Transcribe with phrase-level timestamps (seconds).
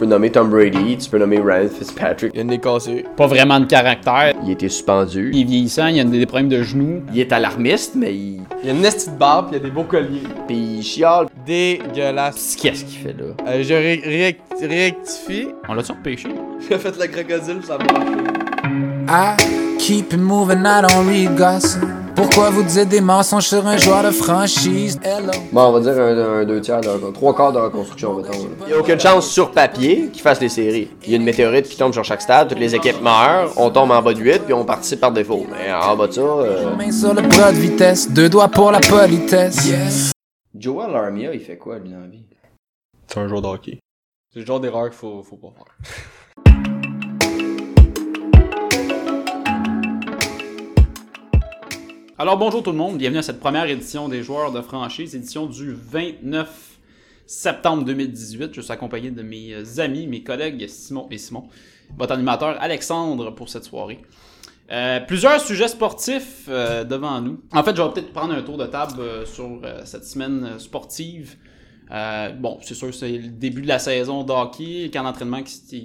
[0.00, 2.32] peux nommer Tom Brady, tu peux nommer Ryan Fitzpatrick.
[2.34, 3.04] Il y a une cassé.
[3.16, 4.32] Pas vraiment de caractère.
[4.42, 5.30] Il était suspendu.
[5.34, 7.02] Il est vieillissant, il a des problèmes de genoux.
[7.12, 8.40] Il est alarmiste, mais il.
[8.62, 10.22] Il y a une nestie de barbe, puis il y a des beaux colliers.
[10.46, 11.26] Puis il chiale.
[11.46, 12.56] Dégueulasse.
[12.60, 13.34] Qu'est-ce qu'il fait là?
[13.46, 15.48] Euh, je ré- ré- rectifie.
[15.68, 16.28] On l'a-tu repêché?
[16.68, 18.24] J'ai fait le crocodile, ça va marcher.
[19.08, 21.82] I keep it moving, I don't read gossip.
[22.20, 25.00] Pourquoi vous dites des mensonges sur un joueur de franchise?
[25.02, 25.30] Hello.
[25.52, 28.46] Bon, on va dire un, un deux tiers, de, trois quarts de reconstruction, mettons.
[28.60, 30.90] Il n'y a aucune chance sur papier qu'il fasse les séries.
[31.04, 33.70] Il y a une météorite qui tombe sur chaque stade, toutes les équipes meurent, on
[33.70, 35.46] tombe en bas de 8 puis on participe par défaut.
[35.50, 36.76] Mais en bas de ça, euh...
[36.76, 39.66] Main sur le bras de vitesse, deux doigts pour la politesse.
[39.66, 40.12] Yes.
[40.54, 42.26] Joel Armia, il fait quoi lui dans la vie?
[43.06, 43.78] C'est un joueur de hockey.
[44.30, 46.64] C'est le genre d'erreur qu'il faut, faut pas faire.
[52.20, 55.46] Alors bonjour tout le monde, bienvenue à cette première édition des joueurs de franchise, édition
[55.46, 56.78] du 29
[57.24, 58.50] septembre 2018.
[58.52, 61.44] Je suis accompagné de mes amis, mes collègues Simon et Simon,
[61.96, 64.00] votre animateur Alexandre pour cette soirée.
[64.70, 67.40] Euh, plusieurs sujets sportifs euh, devant nous.
[67.54, 70.44] En fait, je vais peut-être prendre un tour de table euh, sur euh, cette semaine
[70.44, 71.36] euh, sportive.
[71.90, 75.38] Euh, bon, c'est sûr, c'est le début de la saison de hockey, le camp d'entraînement
[75.38, 75.80] euh,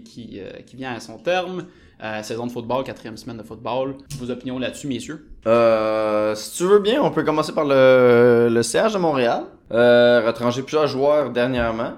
[0.65, 1.65] qui vient à son terme.
[2.03, 3.95] Euh, saison de football, quatrième semaine de football.
[4.19, 5.27] Vos opinions là-dessus, messieurs?
[5.47, 9.43] Euh, si tu veux bien, on peut commencer par le, le CH de Montréal.
[9.71, 11.93] Euh, retranché plusieurs joueurs dernièrement,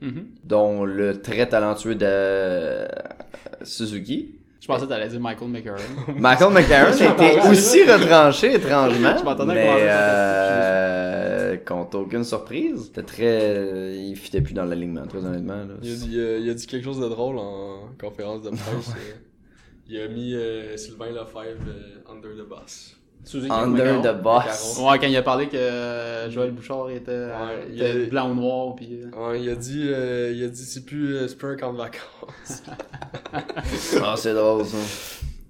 [0.00, 0.26] Mhm.
[0.44, 2.86] dont le très talentueux de
[3.64, 4.34] Suzuki.
[4.60, 5.78] Je pensais que t'allais dire Michael McCarron.
[6.16, 12.84] Michael McCarron était aussi retranché étrangement, Je m'attendais à mais euh, contre aucune surprise.
[12.86, 15.54] C'était très, il fitait plus dans l'alignement, très honnêtement.
[15.54, 15.74] Là.
[15.82, 18.92] Il a, dit, euh, il a dit quelque chose de drôle en conférence de presse.
[19.88, 22.94] il a mis euh, Sylvain Lefebvre euh, under the bus.
[23.24, 24.78] Suzuki Under the boss.
[24.80, 28.30] Ouais, quand il a parlé que euh, Joël Bouchard était, Ouais, était il a- blanc
[28.30, 29.00] ou noir, puis...
[29.14, 31.72] Ouais, il a dit, euh, il a dit c'est plus, euh, c'est plus un camp
[31.72, 32.62] de vacances.
[34.02, 34.76] Ah, c'est drôle ça.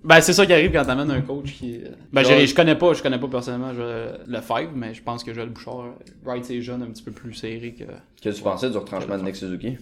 [0.02, 1.80] Ben, c'est ça qui arrive quand t'amènes un coach qui...
[2.12, 5.22] Ben, j'ai- je connais pas, je connais pas personnellement je- le Five, mais je pense
[5.22, 5.94] que Joël Bouchard
[6.26, 7.84] ride ses jeunes un petit peu plus serrés que...
[8.20, 9.76] Qu'est-ce que tu pensais du retranchement de Nick Suzuki?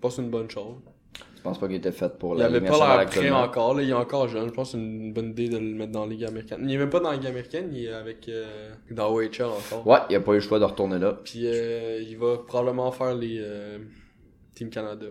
[0.00, 0.76] pas c'est une bonne chose.
[1.36, 3.74] Je pense pas qu'il était fait pour Il la avait Ligue pas l'air prêt encore,
[3.74, 4.48] là, il est encore jeune.
[4.48, 6.58] Je pense que c'est une bonne idée de le mettre dans la Ligue américaine.
[6.64, 9.86] Il est même pas dans la Ligue américaine, il est avec euh, dans OHL encore.
[9.86, 11.20] Ouais, il a pas eu le choix de retourner là.
[11.24, 13.78] Puis euh, il va probablement faire les euh,
[14.56, 15.06] Team Canada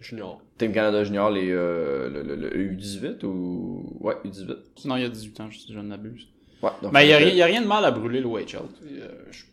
[0.00, 0.40] Junior.
[0.56, 3.98] Team Canada Junior, les, euh, le, le- le U18 ou.
[4.00, 4.56] Ouais, U18.
[4.76, 6.28] Sinon, il y a 18 ans, je, je n'abuse.
[6.64, 6.92] Ouais, donc.
[6.92, 8.56] Ben, il y, a rien- il y a rien de mal à brûler le WHL.
[8.84, 9.08] Euh,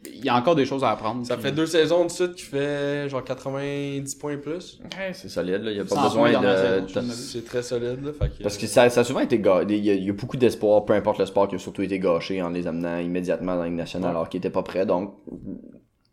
[0.05, 1.25] Il y a encore des choses à apprendre.
[1.25, 4.79] Ça puis- fait deux saisons de suite qu'il fait genre 90 points plus.
[4.97, 5.71] Ouais, c'est solide, là.
[5.71, 6.87] Il y a pas besoin de.
[7.11, 8.11] C'est très solide là.
[8.13, 9.65] Fait que, Parce que ça, ça a souvent été gâché.
[9.69, 11.81] Il y a, il y a beaucoup d'espoir, peu importe le sport, qui a surtout
[11.81, 14.85] été gâché en les amenant immédiatement dans la Ligue nationale alors qu'ils étaient pas prêts.
[14.85, 15.15] Donc,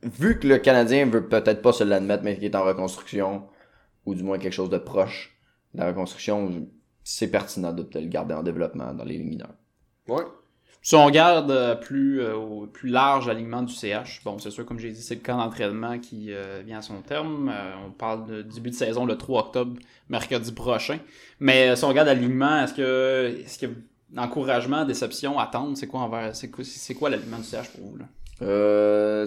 [0.03, 3.45] vu que le Canadien veut peut-être pas se l'admettre, mais qu'il est en reconstruction,
[4.07, 5.37] ou du moins quelque chose de proche
[5.75, 6.67] de la reconstruction,
[7.05, 9.55] c'est pertinent de peut-être le garder en développement dans les ligues mineures.
[10.09, 10.23] Ouais.
[10.83, 14.79] Si on regarde euh, plus, euh, plus large l'alignement du CH, bon, c'est sûr, comme
[14.79, 17.53] j'ai dit, c'est le camp d'entraînement qui euh, vient à son terme.
[17.87, 19.79] On parle de début de saison le 3 octobre,
[20.09, 20.99] mercredi prochain.
[21.41, 23.67] Mais si on regarde l'alignement, est-ce que, est-ce que
[24.17, 28.07] encouragement, déception, attente, c'est quoi envers, c'est quoi, l'alignement du CH pour vous, là?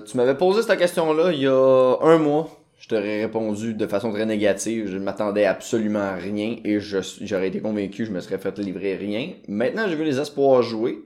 [0.06, 2.50] Tu m'avais posé cette question-là il y a un mois.
[2.80, 4.88] Je t'aurais répondu de façon très négative.
[4.90, 8.58] Je ne m'attendais absolument à rien et je, j'aurais été convaincu je me serais fait
[8.58, 9.34] livrer rien.
[9.48, 11.04] Maintenant, j'ai vu les espoirs jouer.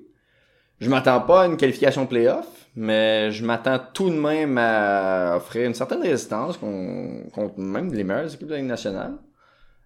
[0.80, 5.68] Je m'attends pas à une qualification playoff, mais je m'attends tout de même à offrir
[5.68, 9.14] une certaine résistance con- contre même les meilleures équipes de la Ligue nationale.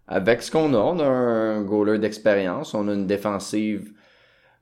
[0.07, 3.91] Avec ce qu'on a, on a un goaler d'expérience, on a une défensive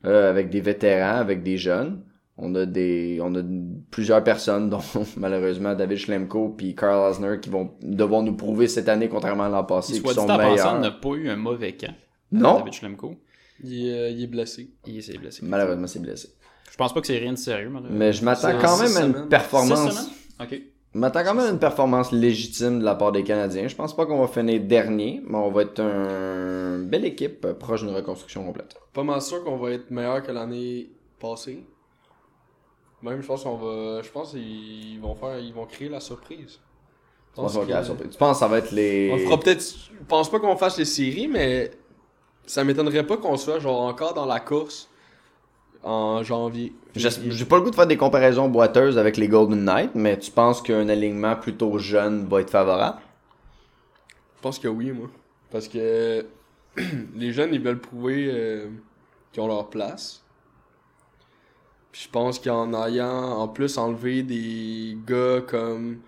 [0.06, 2.02] euh, avec des vétérans, avec des jeunes.
[2.40, 3.42] On a des, on a
[3.90, 4.82] plusieurs personnes, dont
[5.16, 9.50] malheureusement David Schlemko puis Carl Osner, qui vont devoir nous prouver cette année, contrairement à
[9.50, 10.80] l'an passé, Soit qu'ils sont meilleurs.
[10.82, 11.94] n'a pas eu un mauvais camp.
[12.34, 13.16] Non, David Schlemko.
[13.64, 14.70] Il, est, euh, il est blessé.
[14.86, 15.42] Il s'est blessé.
[15.44, 16.30] malheureusement c'est blessé.
[16.72, 17.98] Je pense pas que c'est rien de sérieux, malheureusement.
[17.98, 19.30] Mais je m'attends quand même à une semaines.
[19.30, 19.92] Performance.
[19.92, 20.14] semaines?
[20.42, 20.62] Ok.
[20.94, 23.68] Je m'attends quand même à une performance légitime de la part des Canadiens.
[23.68, 27.82] Je pense pas qu'on va finir dernier, mais on va être une belle équipe proche
[27.82, 28.76] d'une reconstruction complète.
[28.94, 30.90] Pas mal sûr qu'on va être meilleur que l'année
[31.20, 31.66] passée.
[33.02, 34.02] Même je pense qu'on va.
[34.02, 35.40] Je pense qu'ils vont faire.
[35.40, 36.40] Ils vont créer la surprise.
[36.50, 36.60] Je Tu
[37.36, 38.10] penses, pense qu'on va que- la surprise?
[38.12, 39.12] Tu penses que ça va être les.
[39.14, 39.62] On fera peut-être.
[39.64, 41.72] Je pense pas qu'on fasse les séries, mais
[42.48, 44.90] ça m'étonnerait pas qu'on soit genre encore dans la course
[45.84, 46.74] en janvier.
[46.96, 50.32] J'ai pas le goût de faire des comparaisons boiteuses avec les Golden Knights, mais tu
[50.32, 53.00] penses qu'un alignement plutôt jeune va être favorable?
[54.38, 55.10] Je pense que oui, moi.
[55.52, 56.26] Parce que
[57.16, 58.68] les jeunes, ils veulent prouver euh,
[59.32, 60.24] qu'ils ont leur place.
[61.92, 66.00] Puis je pense qu'en ayant en plus enlevé des gars comme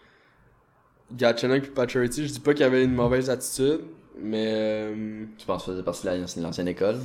[1.15, 3.81] puis Pacioretty, je dis pas qu'il avait une mauvaise attitude,
[4.21, 6.97] mais euh, Tu penses que ça faisait partie de la- de l'ancienne école?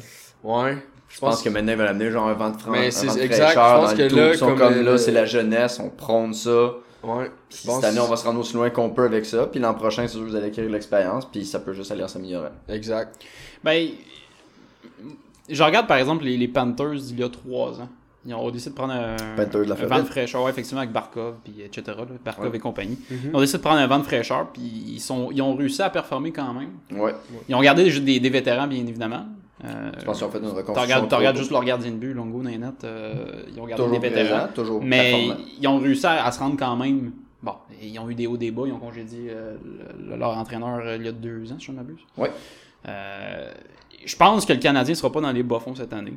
[0.42, 0.76] ouais.
[1.06, 2.72] Je pense que maintenant, ils veulent amener genre un vent de France.
[2.76, 5.12] Mais un c'est exact, je pense que là, Ils sont comme, comme, euh, là, c'est
[5.12, 6.70] la jeunesse, on prône ça.
[7.04, 7.30] Ouais.
[7.50, 9.46] Puis cette année, on va se rendre aussi loin qu'on peut avec ça.
[9.46, 11.26] Puis l'an prochain, c'est sûr que vous allez acquérir de l'expérience.
[11.30, 12.48] Puis ça peut juste aller en s'améliorant.
[12.68, 13.22] Exact.
[13.62, 13.90] Ben,
[15.48, 17.88] je regarde par exemple les, les Panthers d'il y a trois ans.
[18.26, 20.80] Ils ont décidé de prendre un, Panthers de la un vent de fraîcheur, ouais, effectivement,
[20.80, 21.82] avec Barkov, puis etc.
[21.88, 22.56] là, Barkov Ouais.
[22.56, 22.98] et compagnie.
[23.10, 23.18] Mhm.
[23.32, 25.82] Ils ont décidé de prendre un vent de fraîcheur, puis ils, sont, ils ont réussi
[25.82, 26.70] à performer quand même.
[26.92, 27.14] Ouais.
[27.48, 29.26] Ils ont gardé des, des, des vétérans, bien évidemment.
[29.64, 30.82] Euh, Je pense qu'ils ont fait une tu reconstruction.
[30.82, 34.00] regardes, tu regardes juste leur gardien de but, Longo, Nainette, euh, ils ont gardé toujours
[34.00, 34.38] des vétérans.
[34.38, 35.36] présent, toujours Mais performant.
[35.60, 37.12] ils ont réussi à, à se rendre quand même.
[37.42, 39.54] Bon, ils ont eu des hauts, des bas, ils ont congédié euh,
[40.08, 42.00] le- leur entraîneur euh, il y a deux ans, si je ne m'abuse.
[42.16, 42.30] Ouais.
[42.88, 43.50] Euh,
[44.04, 46.14] je pense que le Canadien ne sera pas dans les bas-fonds cette année.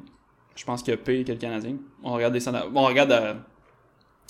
[0.58, 1.76] Je pense qu'il y a pire que le Canadien.
[2.04, 2.70] On regarde les sénateurs.
[2.74, 3.34] On regarde euh,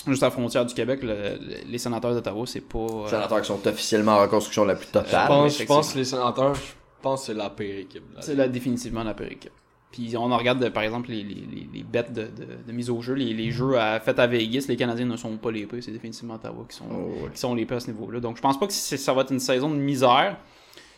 [0.08, 2.78] juste à la frontière du Québec, le- les sénateurs d'Ottawa, c'est pas.
[2.80, 5.28] euh, Les sénateurs qui sont officiellement en reconstruction la plus Je totale.
[5.28, 6.62] pense, je pense que les sénateurs, je
[7.02, 8.04] pense que c'est la pire équipe.
[8.14, 8.22] là.
[8.22, 9.52] C'est là définitivement la pire équipe.
[9.90, 12.90] Puis on en regarde par exemple les, les, les, les bêtes de, de, de mise
[12.90, 15.66] au jeu, les, les jeux à, faits à Vegas, les Canadiens ne sont pas les
[15.66, 17.30] pires, c'est définitivement Ottawa qui sont, Oh, ouais.
[17.34, 18.20] qui sont les pires à ce niveau-là.
[18.20, 20.36] Donc je pense pas que ça va être une saison de misère.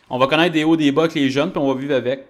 [0.10, 2.26] On va connaître des hauts, des bas avec les jeunes, puis on va vivre avec.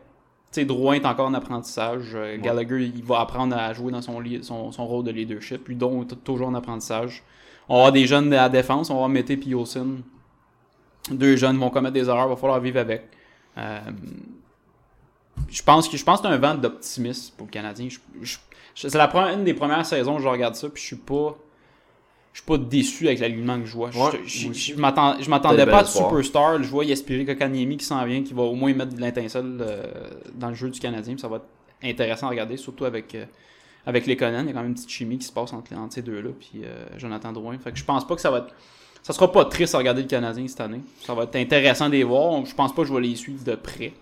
[0.51, 2.12] Tu sais, Drouin est encore en apprentissage.
[2.16, 5.63] Euh, Gallagher, il va apprendre à jouer dans son, son, son rôle de leadership.
[5.63, 7.22] Puis Don est toujours en apprentissage.
[7.68, 8.90] On va avoir des jeunes à la défense.
[8.90, 10.01] On va avoir Mété et.
[11.12, 12.25] Deux jeunes vont commettre des erreurs.
[12.25, 13.04] Il va falloir vivre avec.
[13.60, 13.80] Euh,
[15.50, 17.88] je pense que je pense que c'est un vent d'optimisme pour le Canadien.
[17.90, 18.38] Je- je-
[18.75, 20.95] je- c'est la première, une des premières saisons où je regarde ça, puis je suis
[20.95, 21.38] pas
[22.34, 23.92] je suis pas déçu avec l'alignement que je vois.
[23.92, 26.64] Je- Ouais, je, m'attendais pas bel de superstar.
[26.64, 29.84] Je vois Yaspiri Kokaniemi qui s'en vient, qui va au moins mettre de l'étincelle euh,
[30.36, 31.18] dans le jeu du Canadien.
[31.18, 31.46] Ça va être
[31.84, 33.26] intéressant à regarder, surtout avec euh,
[33.86, 34.42] avec les Conan.
[34.42, 36.30] Il y a quand même une petite chimie qui se passe entre, entre ces deux-là,
[36.40, 37.58] puis euh, Jonathan Drouin.
[37.58, 38.54] Fait que je pense pas que ça va être
[39.02, 40.81] ça sera pas triste à regarder le Canadien cette année.
[41.06, 42.46] Ça va être intéressant de les voir.
[42.46, 43.94] Je pense pas que je vais les suivre de près.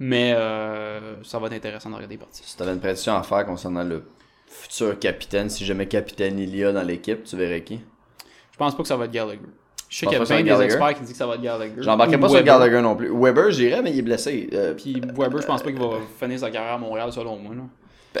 [0.00, 2.42] Mais euh, ça va être intéressant de regarder les parties.
[2.44, 4.04] Si t'avais une prédiction à faire concernant le
[4.48, 7.80] futur capitaine, si jamais capitaine il y a dans l'équipe, tu verrais qui?
[8.52, 9.40] Je pense pas que ça va être Gallagher.
[9.88, 11.74] Je sais qu'il y a être des experts qui disent que ça va être Gallagher.
[11.78, 12.42] J'embarquerai pas sur.
[12.42, 13.10] Gallagher non plus.
[13.10, 14.50] Weber, j'irais, mais il est blessé.
[14.52, 15.90] Euh, Puis Weber, je pense pas qu'il va
[16.20, 17.54] finir sa carrière à Montréal selon moi.
[17.54, 17.62] Là.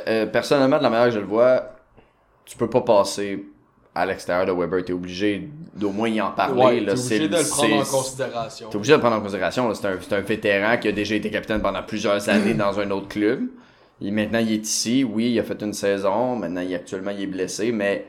[0.06, 1.74] Euh, personnellement, de la manière que je le vois,
[2.44, 3.44] tu peux pas passer
[3.94, 4.84] à l'extérieur de Weber.
[4.84, 6.62] T'es obligé d'au moins y en parler.
[6.62, 8.68] Ouais, t'es obligé de le prendre en considération.
[8.70, 9.74] T'es obligé de le prendre en considération.
[9.74, 12.90] C'est un, c'est un vétéran qui a déjà été capitaine pendant plusieurs années dans un
[12.92, 13.40] autre club.
[14.00, 15.04] Et maintenant, il est ici.
[15.04, 16.36] Oui, il a fait une saison.
[16.36, 17.72] Maintenant, il, actuellement, il est blessé.
[17.72, 18.06] Mais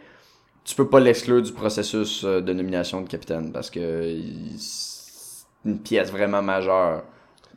[0.64, 4.18] tu peux pas l'exclure du processus euh, de nomination de capitaine parce que
[4.58, 7.04] c'est une pièce vraiment majeure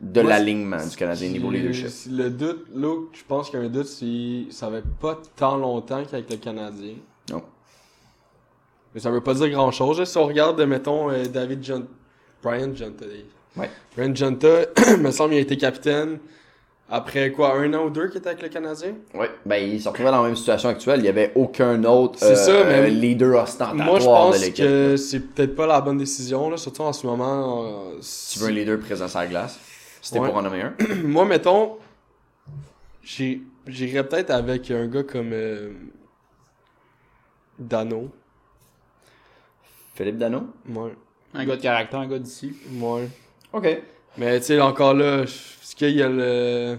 [0.01, 1.89] de l'alignement du Canadien niveau leadership.
[2.11, 5.57] Le doute, où je pense qu'il y a un doute, c'est ça fait pas tant
[5.57, 6.95] longtemps qu'avec le Canadien.
[7.31, 7.43] Non.
[8.93, 10.03] Mais ça veut pas dire grand chose.
[10.03, 11.85] Si on regarde, mettons, euh, David John...
[12.41, 13.05] Brian Junta.
[13.55, 13.69] Ouais.
[13.95, 14.65] Brian Junta,
[14.99, 16.19] me semble, il a été capitaine
[16.95, 18.93] après quoi, un an ou deux qu'il était avec le Canadien?
[19.15, 20.99] Ouais, ben il se retrouvait dans la même situation actuelle.
[20.99, 24.39] Il y avait aucun autre euh, ça, mais euh, leader ostentatoire Moi, je de pense
[24.41, 24.63] l'équipe.
[24.65, 27.63] que c'est peut-être pas la bonne décision, là, surtout en ce moment.
[27.65, 27.99] euh,
[28.31, 29.59] Tu veux un leader présent sur la glace?
[30.01, 30.27] C'était Ouais.
[30.27, 30.73] pour en nommer un.
[31.03, 31.77] Moi, mettons,
[33.03, 35.71] j'irais peut-être avec un gars comme euh,
[37.57, 38.09] Dano.
[39.95, 40.43] Philippe Dano?
[40.69, 40.91] Ouais.
[41.33, 42.53] Un gars de caractère, un gars d'ici.
[42.79, 43.07] Ouais.
[43.51, 43.81] Ok.
[44.17, 46.77] Mais tu sais, encore là, est-ce qu'il y a le.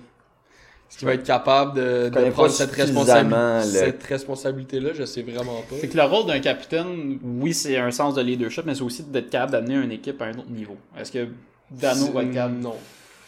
[0.88, 4.90] Est-ce qu'il va être capable de, prendre cette, suffisamment responsabilité le- cette responsabilité-là?
[4.94, 5.74] Je sais vraiment pas.
[5.80, 9.02] C'est que le rôle d'un capitaine, oui, c'est un sens de leadership, mais c'est aussi
[9.02, 10.76] d'être capable d'amener une équipe à un autre niveau.
[10.96, 11.28] Est-ce que
[11.70, 12.58] Dano va être capable?
[12.60, 12.76] Non.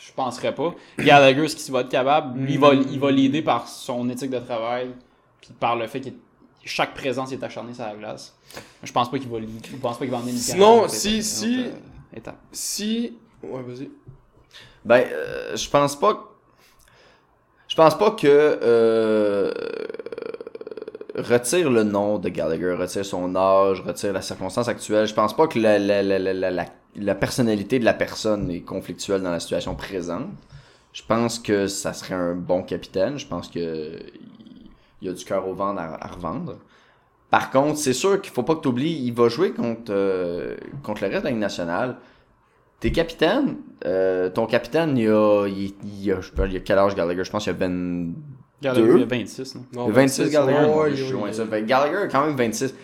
[0.00, 0.74] Je penserais pas.
[0.96, 2.38] Gallagher, est-ce qu'il va être capable?
[2.38, 2.86] Lui, il va, Mm.
[2.92, 4.90] il va l'aider par son éthique de travail,
[5.40, 6.10] puis par le fait que
[6.64, 8.32] chaque présence est acharnée sur la glace.
[8.84, 11.08] Je pense pas qu'il va, je pense pas qu'il va emmener une Sinon, carrière si-
[11.08, 11.68] à une si- autre,
[12.14, 12.38] euh, étape.
[12.52, 13.12] Si.
[13.42, 13.90] Ouais, vas-y.
[14.84, 15.04] Ben,
[15.54, 16.32] je pense pas.
[17.68, 18.26] Je pense pas que.
[18.62, 19.52] Euh,
[21.16, 25.06] retire le nom de Gallagher, retire son âge, retire la circonstance actuelle.
[25.06, 26.64] Je pense pas que la, la, la, la,
[26.96, 30.28] la, personnalité de la personne est conflictuelle dans la situation présente.
[30.92, 33.18] Je pense que ça serait un bon capitaine.
[33.18, 34.70] Je pense que il-
[35.02, 36.56] il a du cœur au ventre à, revendre.
[37.30, 40.56] Par contre, c'est sûr qu'il faut pas que tu oublies, il va jouer contre, euh,
[40.82, 41.96] contre le reste de la nationale.
[42.80, 43.56] T'es capitaine,
[43.86, 46.94] euh, ton capitaine, il a, il, il a, je sais pas, il a quel âge
[46.94, 47.24] Gallagher?
[47.24, 48.12] Je pense qu'il a 20,
[48.62, 48.94] Gallagher, Deux.
[48.94, 49.54] il y a 26.
[49.54, 49.66] non?
[49.72, 50.90] Non, le 26 Gallagher.
[50.90, 51.30] je suis ouais, loin ouais.
[51.30, 51.46] de ça.
[51.46, 52.74] Fait Gallagher a quand même 26.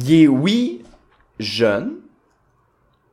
[0.00, 0.82] Il est, oui,
[1.38, 1.96] jeune,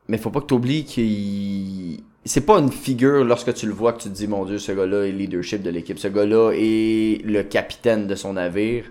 [0.08, 2.04] mais faut pas que tu oublies qu'il.
[2.24, 4.72] C'est pas une figure lorsque tu le vois que tu te dis, mon Dieu, ce
[4.72, 5.98] gars-là est leadership de l'équipe.
[5.98, 8.86] Ce gars-là est le capitaine de son navire.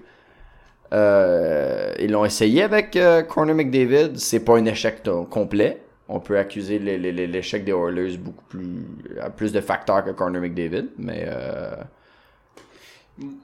[0.93, 4.19] Euh, ils l'ont essayé avec euh, Corner McDavid.
[4.19, 5.81] C'est pas un échec complet.
[6.13, 8.85] On peut accuser l'échec des Oilers beaucoup plus,
[9.23, 11.77] à plus de facteurs que Corner McDavid, mais euh,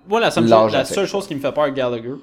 [0.08, 2.14] Voilà, ça me la seule chose qui me fait peur avec Gallagher,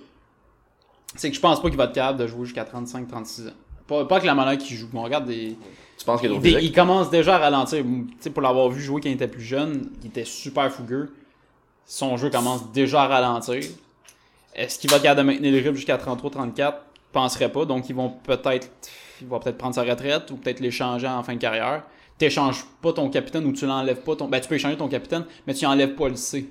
[1.15, 3.51] c'est que je pense pas qu'il va être capable de jouer jusqu'à 35-36 ans.
[3.87, 4.89] Pas, pas que la manière qu'il joue.
[4.93, 5.55] On regarde des.
[5.97, 7.83] tu penses qu'il est trop Il, commence déjà à ralentir.
[8.33, 11.13] Pour l'avoir vu jouer quand il était plus jeune, il était super fougueux.
[11.85, 13.63] Son jeu commence déjà à ralentir.
[14.55, 16.71] Est-ce qu'il va être capable de maintenir le rythme jusqu'à 33-34 Je
[17.11, 17.65] penserais pas.
[17.65, 18.69] Donc, ils vont peut-être
[19.23, 21.83] il va peut-être prendre sa retraite ou peut-être l'échanger en fin de carrière.
[22.17, 24.15] T'échanges pas ton capitaine ou tu l'enlèves pas.
[24.15, 24.27] Ton...
[24.27, 26.49] Ben, tu peux échanger ton capitaine, mais tu enlèves pas le C.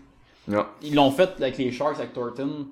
[0.49, 0.67] Non.
[0.83, 2.67] Ils l'ont fait avec les Sharks, avec Thornton.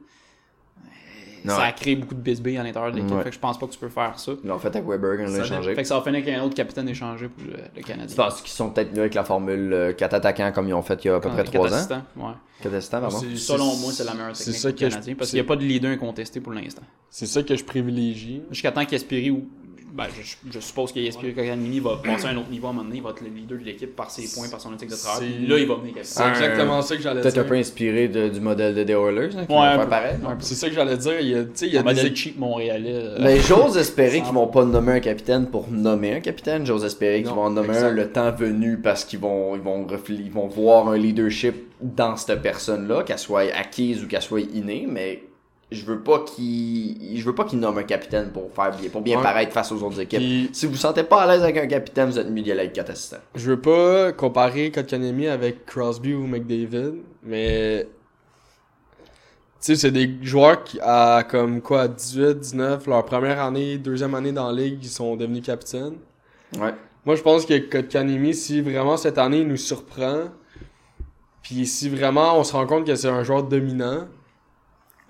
[1.43, 1.55] Non.
[1.55, 3.15] Ça a créé beaucoup de bisbee à l'intérieur de l'équipe.
[3.17, 3.23] Ouais.
[3.23, 4.33] Fait que je pense pas que tu peux faire ça.
[4.45, 5.75] Ils l'ont fait avec Weber Ça l'a échangé.
[5.75, 8.15] Fait que ça va finir avec un autre capitaine échangé pour le, le Tu Canadien.
[8.15, 11.07] penses qu'ils sont peut-être mieux avec la formule 4 attaquants comme ils ont fait il
[11.09, 11.73] y a à peu près Quatre 3 ans?
[11.73, 12.33] assistants, Ouais.
[12.63, 13.17] 4 assistants, pardon?
[13.21, 15.47] C'est- Selon moi, c'est la meilleure c'est technique ça je- Canadien parce c'est- qu'il n'y
[15.47, 16.83] a pas de leader incontesté pour l'instant.
[17.09, 18.43] C'est ça que je privilégie.
[18.51, 19.49] Jusqu'à temps qu'Espiri ou.
[19.93, 22.85] Ben, je, je suppose qu'Espiri Kokanimi va passer à un autre niveau à un moment
[22.85, 24.95] donné, il va être le leader de l'équipe par ses points, par son éthique de
[24.97, 25.29] travail.
[25.31, 27.43] Puis là, il va venir C'est exactement ça que j'allais Peut-être dire.
[27.43, 30.35] un peu inspiré de- du modèle de The Oilers, hein, qui Ouais.
[30.41, 31.21] C'est ça que j'allais dire.
[31.21, 32.93] Il y a, tu sais, il y a Un modèle des cheap montréalais.
[32.95, 36.65] euh, Mais j'ose espérer qu'ils vont pas nommer un capitaine pour nommer un capitaine.
[36.65, 39.87] J'ose espérer qu'ils vont en nommer un le temps venu parce qu'ils vont, ils vont,
[40.09, 44.87] ils vont voir un leadership dans cette personne-là, qu'elle soit acquise ou qu'elle soit innée,
[44.89, 45.23] mais
[45.73, 49.03] je veux pas qu'ils, je veux pas qu'ils nomment un capitaine pour faire bien, pour
[49.03, 49.23] bien Ouais.
[49.23, 50.19] paraître face aux autres équipes.
[50.19, 52.51] Puis- Si vous vous sentez pas à l'aise avec un capitaine, vous êtes mieux d'y
[52.51, 53.19] aller avec quatre assistants.
[53.35, 57.87] Je veux pas comparer Kotkaniemi avec Crosby ou McDavid, mais
[59.63, 64.15] tu sais, c'est des joueurs qui, à comme quoi, 18, 19, leur première année, deuxième
[64.15, 65.97] année dans la ligue, ils sont devenus capitaines.
[66.59, 66.75] Ouais.
[67.05, 70.25] Moi, je pense que Kotkaniemi, si vraiment cette année il nous surprend,
[71.43, 74.07] puis si vraiment on se rend compte que c'est un joueur dominant,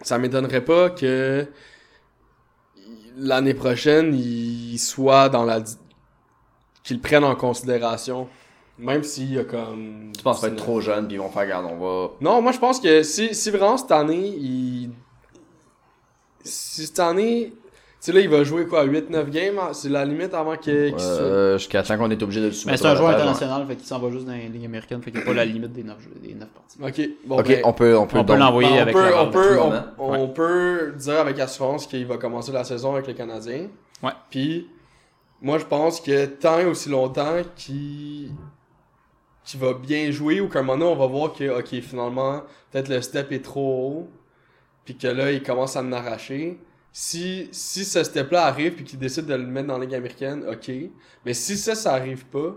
[0.03, 1.47] ça m'étonnerait pas que
[3.17, 5.61] l'année prochaine, il soit dans la.
[5.61, 5.77] di-
[6.83, 8.29] qu'il le prenne en considération.
[8.79, 10.11] Même s'il y a comme.
[10.17, 12.11] Tu penses pas être trop jeune, puis ils vont faire, regarde, on va.
[12.21, 14.91] Non, moi je pense que si, si vraiment cette année, il.
[16.43, 17.53] Si cette année.
[18.03, 19.69] Tu sais, là, il va jouer quoi, 8-9 games hein?
[19.75, 22.57] C'est la limite avant qu'il soit- Euh, jusqu'à temps qu'on est obligé de le Mais
[22.57, 22.81] soumettre.
[22.83, 25.11] c'est un joueur balotage, international, fait qu'il s'en va juste dans les ligues américaines, fait
[25.11, 26.79] qu'il n'y a pas la limite des 9, des 9 parties.
[26.83, 27.39] Ok, bon.
[27.41, 29.31] Ok, ben, on peut, on peut, On peut donc- l'envoyer on avec peut, la on,
[29.31, 29.59] peut,
[29.99, 33.67] on, on peut dire avec assurance qu'il va commencer la saison avec les Canadiens.
[34.03, 34.13] Ouais.
[34.31, 34.67] Puis,
[35.43, 38.31] moi je pense que tant et aussi longtemps qu'il
[39.59, 42.89] va bien jouer ou qu'à un moment donné, on va voir que, ok, finalement, peut-être
[42.89, 44.09] le step est trop haut,
[44.87, 46.59] puis que là, il commence à en arracher.
[46.93, 50.45] Si, si ce step-là arrive, puis qu'il décide de le mettre dans la Ligue américaine,
[50.51, 50.73] ok.
[51.25, 52.55] Mais si ça, ça arrive pas,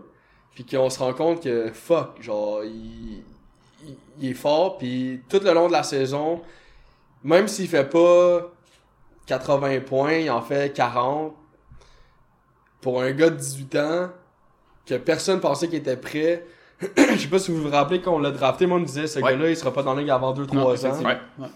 [0.56, 3.24] puis qu'on se rend compte que, fuck, genre, il,
[3.86, 6.42] il, il est fort, puis tout le long de la saison,
[7.24, 8.52] même s'il fait pas
[9.28, 11.34] 80 points, il en fait 40.
[12.82, 14.10] Pour un gars de 18 ans,
[14.86, 16.46] que personne pensait qu'il était prêt.
[16.98, 19.08] Je sais pas si vous vous rappelez quand on l'a drafté, moi on me disait
[19.08, 19.32] ce Ouais.
[19.32, 20.74] gars-là il sera pas dans la ligue avant 2-3 Non, ans.
[20.74, 21.10] effectivement.
[21.40, 21.48] Ouais.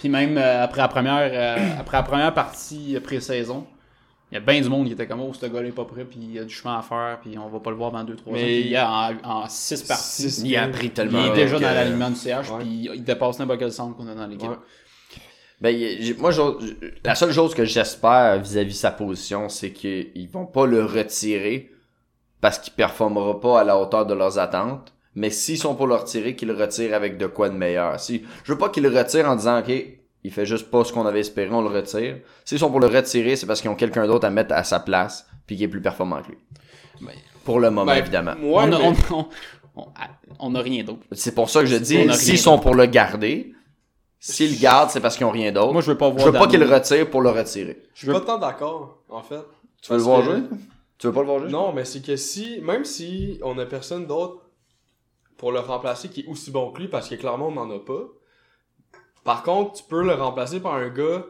[0.00, 3.66] Puis même euh, après, la première, euh, après la première partie pré-saison,
[4.32, 6.18] il y a bien du monde qui était comme Oh, ce gars-là pas prêt, puis
[6.20, 8.30] il y a du chemin à faire, puis on va pas le voir dans 2-3
[8.30, 8.32] ans.
[8.32, 10.02] Mais- il y a en 6 parties.
[10.30, 10.70] Six Il a games.
[10.70, 11.24] appris Il tellement.
[11.26, 14.14] est déjà que- dans l'alignement du CH, puis il dépasse n'importe quel centre qu'on a
[14.14, 14.48] dans l'équipe.
[14.48, 14.56] Ouais.
[15.60, 15.76] Ben,
[16.18, 16.30] moi,
[17.04, 21.70] la seule chose que j'espère vis-à-vis sa position, c'est qu'ils vont pas le retirer
[22.40, 24.94] parce qu'il performera pas à la hauteur de leurs attentes.
[25.14, 27.98] Mais s'ils sont pour le retirer, qu'ils le retirent avec de quoi de meilleur.
[27.98, 29.72] Si, je veux pas qu'ils le retirent en disant, OK,
[30.22, 32.18] il fait juste pas ce qu'on avait espéré, on le retire.
[32.44, 34.78] S'ils sont pour le retirer, c'est parce qu'ils ont quelqu'un d'autre à mettre à sa
[34.80, 36.38] place, puis qui est plus performant que lui.
[37.00, 37.12] Ben,
[37.44, 38.32] pour le moment, Ben, évidemment.
[38.34, 38.76] ouais, on, a, mais-
[39.10, 39.26] on, on,
[39.76, 39.84] on-
[40.38, 41.00] on a rien d'autre.
[41.12, 43.52] C'est pour ça que je dis, s'ils sont pour le garder,
[44.20, 45.72] s'ils le gardent, c'est parce qu'ils ont rien d'autre.
[45.72, 46.26] Moi, je veux pas je voir.
[46.26, 47.82] veux pas qu'ils le retirent pour le retirer.
[47.94, 49.40] Je suis pas tant d'accord, en fait.
[49.82, 50.40] Tu veux le voir jouer?
[50.98, 51.50] Tu veux pas le voir jouer?
[51.50, 54.42] Non, mais c'est que si, même si on a personne d'autre
[55.40, 57.78] pour le remplacer qui est aussi bon que lui, parce que clairement on n'en a
[57.78, 58.02] pas,
[59.24, 61.24] par contre, tu peux le remplacer par un gars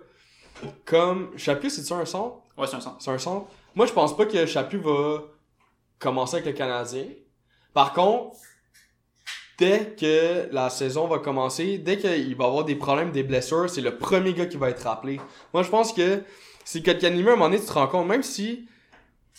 [0.84, 1.30] comme.
[1.36, 2.38] Chapu, c'est-tu un centre?
[2.58, 2.96] Ouais, c'est un centre.
[3.00, 3.46] C'est un centre.
[3.74, 5.22] Moi, je pense pas que Chapu va
[6.00, 7.04] commencer avec le Canadien.
[7.72, 8.36] Par contre,
[9.58, 13.80] dès que la saison va commencer, dès qu'il va avoir des problèmes, des blessures, c'est
[13.80, 15.20] le premier gars qui va être rappelé.
[15.54, 16.22] Moi, je pense que
[16.64, 18.66] si Kotkaniemi, à un moment donné, tu te rends compte, même si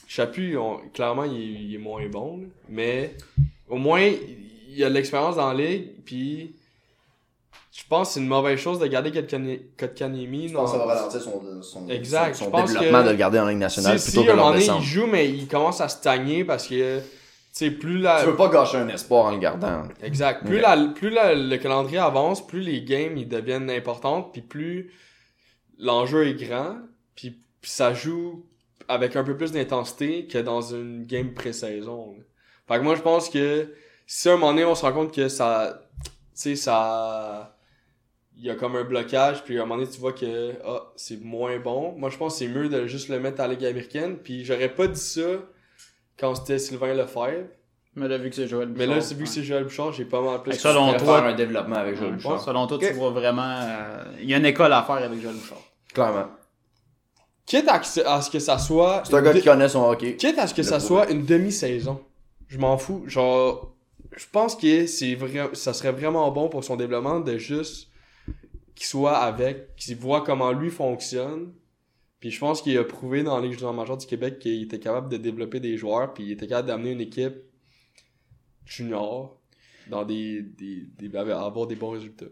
[0.08, 3.16] Chapu, on- clairement, il est, il est moins bon, mais
[3.70, 4.48] au moins, il
[4.84, 6.56] a de l'expérience dans la ligue, puis
[7.72, 10.66] je pense que c'est une mauvaise chose de garder Kotkani- Kotkaniemi dans...
[10.66, 14.00] ralentir son, son, Exact, son je pense développement que- de le garder en Ligue nationale
[14.00, 14.38] Si, plutôt si, que le
[14.78, 17.00] il joue, mais il commence à stagner parce que,
[17.70, 18.22] plus la...
[18.22, 19.84] Tu veux pas gâcher un espoir en le gardant.
[20.04, 20.46] Exact.
[20.46, 20.62] Plus, Ok.
[20.64, 24.92] la, plus la- le calendrier avance, plus les games ils deviennent importantes, puis plus
[25.80, 26.76] l'enjeu est grand,
[27.16, 28.46] puis, ça joue
[28.88, 32.16] avec un peu plus d'intensité que dans une game pré-saison.
[32.68, 33.74] Fait que moi, je pense que
[34.14, 37.56] si à un moment donné, on se rend compte que ça, tu sais, ça,
[38.38, 40.92] il y a comme un blocage, puis à un moment donné, tu vois que, ah,
[40.98, 41.94] c'est moins bon.
[41.98, 44.44] Moi, je pense que c'est mieux de juste le mettre à la Ligue américaine, puis
[44.44, 45.22] j'aurais pas dit ça
[46.20, 47.48] quand c'était Sylvain Lefebvre.
[47.96, 49.92] Mais là, vu que c'est Joël Mais Bouchard, là, c'est vu que c'est Joël Bouchard,
[49.94, 50.54] j'ai pas mal plus.
[50.60, 52.42] Selon On toi- faire un développement avec Joël Bouchard.
[52.42, 53.42] Selon toi, tu vois vraiment.
[53.62, 55.62] euh, Il y a une école à faire avec Joël Bouchard.
[55.94, 56.28] Clairement.
[57.46, 59.04] Quitte à, ce- à ce que ça soit.
[59.06, 60.16] C'est un gars qui connaît son hockey.
[60.18, 62.02] Quitte à ce que Le ça soit une demi-saison.
[62.48, 63.04] Je m'en fous.
[63.08, 63.74] Genre,
[64.16, 67.90] je pense que c'est vrai, ça serait vraiment bon pour son développement de juste
[68.76, 71.54] qu'il soit avec, qu'il voit comment lui fonctionne.
[72.20, 74.80] Puis je pense qu'il a prouvé dans la Ligue junior majeure du Québec qu'il était
[74.80, 77.36] capable de développer des joueurs, puis il était capable d'amener une équipe
[78.66, 79.40] junior
[79.90, 82.26] dans des, des, des avoir des bons résultats.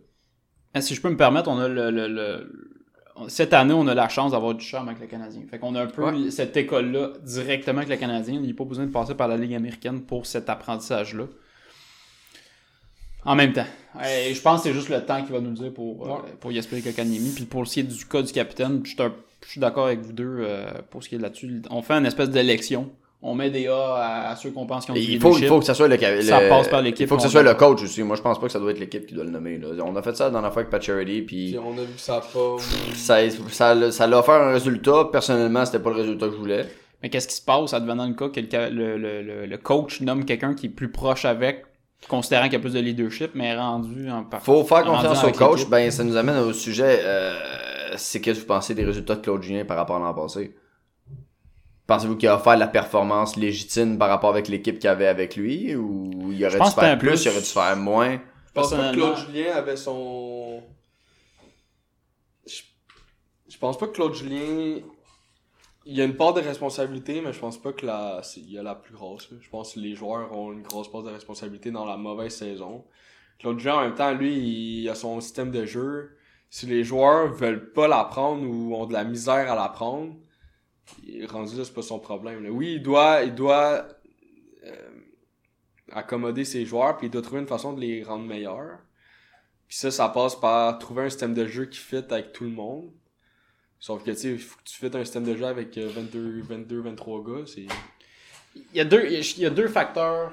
[0.79, 2.69] Si je peux me permettre, on a le, le- le-
[3.27, 5.41] cette année, on a la chance d'avoir du charme avec le Canadien.
[5.49, 6.31] Fait qu'on a un peu Ouais.
[6.31, 8.35] cette école-là directement avec le Canadien.
[8.35, 11.25] Il n'y a pas besoin de passer par la Ligue américaine pour cet apprentissage-là.
[13.25, 13.65] En même temps.
[14.05, 16.09] Et je pense que c'est juste le temps qu'il va nous le dire pour, euh,
[16.11, 16.19] Ouais.
[16.39, 17.31] pour Jesper Kokanemi.
[17.35, 19.13] Puis pour ce qui est du cas du capitaine, je suis un-
[19.45, 21.61] je suis d'accord avec vous deux euh, pour ce qui est là-dessus.
[21.69, 22.89] On fait une espèce d'élection.
[23.21, 25.45] On met des A à, à ceux qu'on pense qui ont du Il faut, il
[25.47, 27.31] faut que ça soit le, le- Ça passe par l'équipe, Il faut que ce on
[27.31, 28.01] soit le coach aussi.
[28.01, 29.57] Moi, je pense pas que ça doit être l'équipe qui doit le nommer.
[29.57, 29.83] Là.
[29.83, 31.99] On a fait ça dans la fois avec Pacharity, puis Puis on a vu que
[31.99, 32.55] ça a pas.
[32.95, 33.17] ça,
[33.49, 35.09] ça, l'a- ça l'a offert un résultat.
[35.11, 36.65] Personnellement, c'était pas le résultat que je voulais.
[37.03, 40.23] Mais qu'est-ce qui se passe advenant le cas que le, le, le- le coach nomme
[40.23, 41.65] quelqu'un qui est plus proche avec,
[42.07, 44.41] considérant qu'il y a plus de leadership, mais rendu en par...
[44.41, 45.67] Faut faire confiance au coach.
[45.67, 47.01] Ben, ça nous amène au sujet.
[47.03, 50.13] Euh, c'est qu'est-ce que vous pensez des résultats de Claude Julien par rapport à l'an
[50.13, 50.55] passé?
[51.87, 55.75] Pensez-vous qu'il a offert la performance légitime par rapport avec l'équipe qu'il avait avec lui?
[55.75, 57.25] Ou il aurait dû faire plus, plus.
[57.25, 58.19] il aurait dû faire moins?
[58.47, 60.61] Je pense pas que Claude Julien avait son.
[62.45, 62.61] Je,
[63.49, 64.81] je pense pas que Claude Julien.
[65.85, 68.21] Il y a une part de responsabilité, mais je pense pas que la.
[68.37, 69.29] Il y a la plus grosse.
[69.39, 72.85] Je pense que les joueurs ont une grosse part de responsabilité dans la mauvaise saison.
[73.39, 76.17] Claude Julien, en même temps, lui, il a son système de jeu.
[76.49, 80.15] Si les joueurs veulent pas l'apprendre ou ont de la misère à l'apprendre,
[81.27, 82.45] rendu là, c'est pas son problème.
[82.49, 83.23] Oui, il doit.
[83.23, 83.87] Il doit
[84.65, 84.89] euh,
[85.91, 88.79] accommoder ses joueurs, puis il doit trouver une façon de les rendre meilleurs.
[89.67, 92.49] Puis ça, ça passe par trouver un système de jeu qui fit avec tout le
[92.49, 92.91] monde.
[93.79, 96.41] Sauf que, tu sais, faut que tu fites un système de jeu avec euh, 22,
[96.41, 97.65] 22 23 gars, c'est...
[98.55, 100.31] Il y a deux, il y a deux facteurs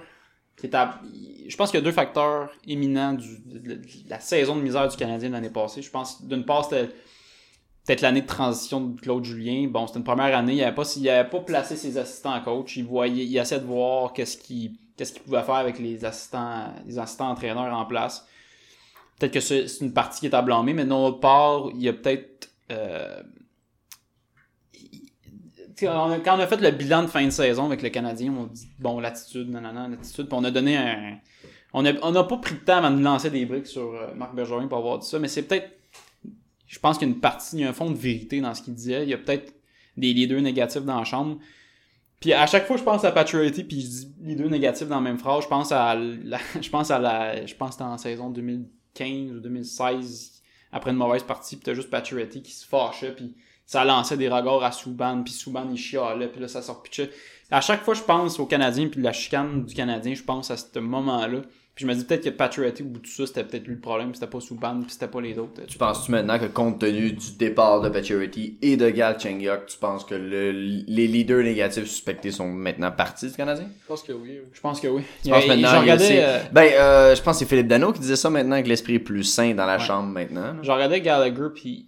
[0.56, 1.00] qui à-
[1.46, 4.96] je pense qu'il y a deux facteurs éminents du, de, la saison de misère du
[4.96, 5.82] Canadien l'année passée.
[5.82, 6.88] Je pense, d'une part, c'était
[7.84, 9.68] peut-être l'année de transition de Claude Julien.
[9.68, 10.54] Bon, c'était une première année.
[10.54, 12.76] Il n'avait pas, il pas placé ses assistants en coach.
[12.76, 16.72] Il voyait, il essayait de voir qu'est-ce qu'il, qu'est-ce qu'il pouvait faire avec les assistants,
[16.86, 18.26] les assistants entraîneurs en place.
[19.18, 21.88] Peut-être que c'est une partie qui est à blâmer, mais d'une autre part, il y
[21.88, 23.22] a peut-être, euh,
[25.78, 28.68] quand on a fait le bilan de fin de saison avec le Canadien, on dit
[28.78, 31.18] bon l'attitude, nanana, l'attitude, puis on a donné un.
[31.72, 34.14] On n'a on a pas pris le temps avant de lancer des briques sur euh,
[34.14, 35.70] Marc Bergeron pour avoir dit ça, mais c'est peut-être.
[36.66, 38.54] Je pense qu'il y a une partie, il y a un fond de vérité dans
[38.54, 39.02] ce qu'il disait.
[39.02, 39.54] Il y a peut-être
[39.96, 41.38] des leaders négatifs dans la chambre.
[42.20, 45.02] Puis à chaque fois je pense à Paturity, puis je dis leader négatif dans la
[45.02, 48.30] même phrase, je pense à la, je pense à la, je pense que en saison
[48.30, 53.34] 2015 ou 2016 après une mauvaise partie, puis t'as juste Paturity qui se fâchait, puis
[53.66, 57.10] ça lançait des regards à Souban, puis Souban il chialait, puis là ça sort pitchait.
[57.50, 60.56] À chaque fois je pense aux Canadiens, puis la chicane du Canadien, je pense à
[60.56, 61.40] ce moment-là.
[61.74, 63.74] Puis je me dis peut-être que Paturity au bout de tout ça, c'était peut-être lui
[63.74, 65.60] le problème, puis c'était pas Souban, puis c'était pas les autres.
[65.68, 69.76] Tu penses-tu maintenant que compte tenu du départ de Pacioretty et de Gal Chenyok, tu
[69.76, 73.66] penses que le- les leaders négatifs suspectés sont maintenant partis du Canadien?
[73.82, 74.38] Je pense que oui.
[74.54, 75.02] Je pense que oui.
[75.22, 77.48] Je pense Il y a- maintenant, je regardais, euh, Ben, euh, je pense que c'est
[77.50, 79.84] Philippe Dano qui disait ça maintenant, que l'esprit est plus sain dans la Ouais.
[79.84, 80.56] chambre maintenant.
[80.62, 81.84] Je regardais Gallagher, puis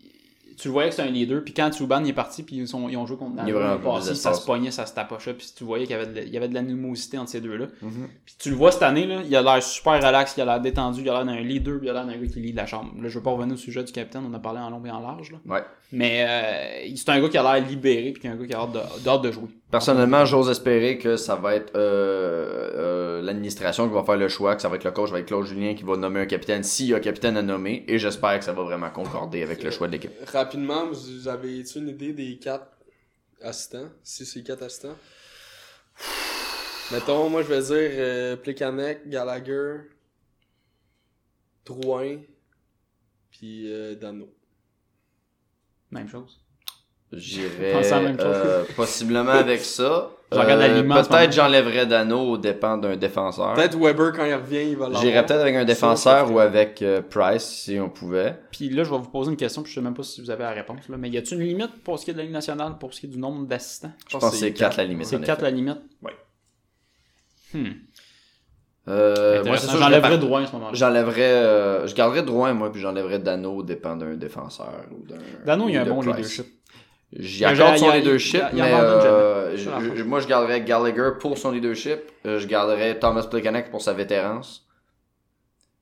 [0.59, 2.89] tu le voyais que c'est un leader, puis quand Subban est parti, puis ils, sont,
[2.89, 5.87] ils ont joué contre plus passé, ça se pognait, ça se tapochait, puis tu voyais
[5.87, 7.67] qu'il y avait de, l'animosité entre ces deux-là.
[7.81, 8.09] Mhm.
[8.25, 10.61] Puis tu le vois cette année, là, il a l'air super relax, il a l'air
[10.61, 12.67] détendu, il a l'air d'un leader, puis il a l'air d'un gars qui lead la
[12.67, 12.93] chambre.
[13.01, 14.91] Là, je veux pas revenir au sujet du capitaine, on a parlé en long et
[14.91, 15.39] en large, là.
[15.47, 15.63] Ouais.
[15.93, 18.55] Mais euh, c'est un gars qui a l'air libéré, puis qui a un gars qui
[18.55, 19.49] a hâte de, hâte de jouer.
[19.71, 24.57] Personnellement, j'ose espérer que ça va être euh, euh, l'administration qui va faire le choix,
[24.57, 26.87] que ça va être le coach avec Claude Julien qui va nommer un capitaine s'il
[26.87, 29.71] y a un capitaine à nommer, et j'espère que ça va vraiment concorder avec le
[29.71, 30.13] choix de l'équipe.
[30.33, 32.79] Rapidement, vous avez une idée des quatre
[33.43, 33.91] assistants?
[34.03, 34.97] Si c'est quatre assistants?
[36.91, 39.81] Mettons, moi je vais dire euh, Plekanec, Gallagher,
[41.67, 42.21] Drouin,
[43.31, 44.33] puis euh, Dano.
[45.91, 46.41] Même chose.
[47.13, 48.27] J'irais Pensez à la même chose.
[48.27, 50.11] euh, possiblement avec ça.
[50.31, 51.03] Je Euh, en moment.
[51.03, 53.55] Peut-être j'enlèverais Dano au dépend d'un défenseur.
[53.55, 54.91] Peut-être Weber, quand il revient, il va.
[55.01, 58.37] J'irais peut-être avec un défenseur ou avec euh, Price si on pouvait.
[58.51, 60.31] Puis là, je vais vous poser une question, puis je sais même pas si vous
[60.31, 60.87] avez la réponse.
[60.91, 62.93] Là, mais y a-t-il une limite pour ce qui est de la Ligue nationale, pour
[62.93, 63.93] ce qui est du nombre d'assistants?
[64.07, 65.07] Je pense que c'est 4 la limite.
[65.07, 65.43] C'est en 4 effet.
[65.45, 66.13] la limite Ouais.
[67.55, 67.73] Hmm.
[68.89, 69.71] Euh, moi, c'est Intéressant.
[69.71, 70.71] sûr, J'enlèverais droit à ce moment-là.
[70.75, 75.17] J'enlèverais, euh, je garderais Drouin, moi, puis j'enlèverais Dano au dépend d'un défenseur ou d'un.
[75.47, 76.17] Dano, il y a un bon Price.
[76.17, 76.47] leadership.
[77.17, 80.61] J'y accorde y son a- leadership, y a- mais euh, je- Je moi je garderais
[80.63, 82.01] Gallagher pour son leadership.
[82.27, 84.67] Euh, je garderais Thomas Plekanec pour sa vétérance.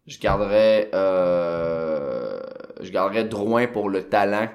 [0.06, 2.38] Je garderais euh,
[2.80, 4.48] je garderais Drouin pour le talent.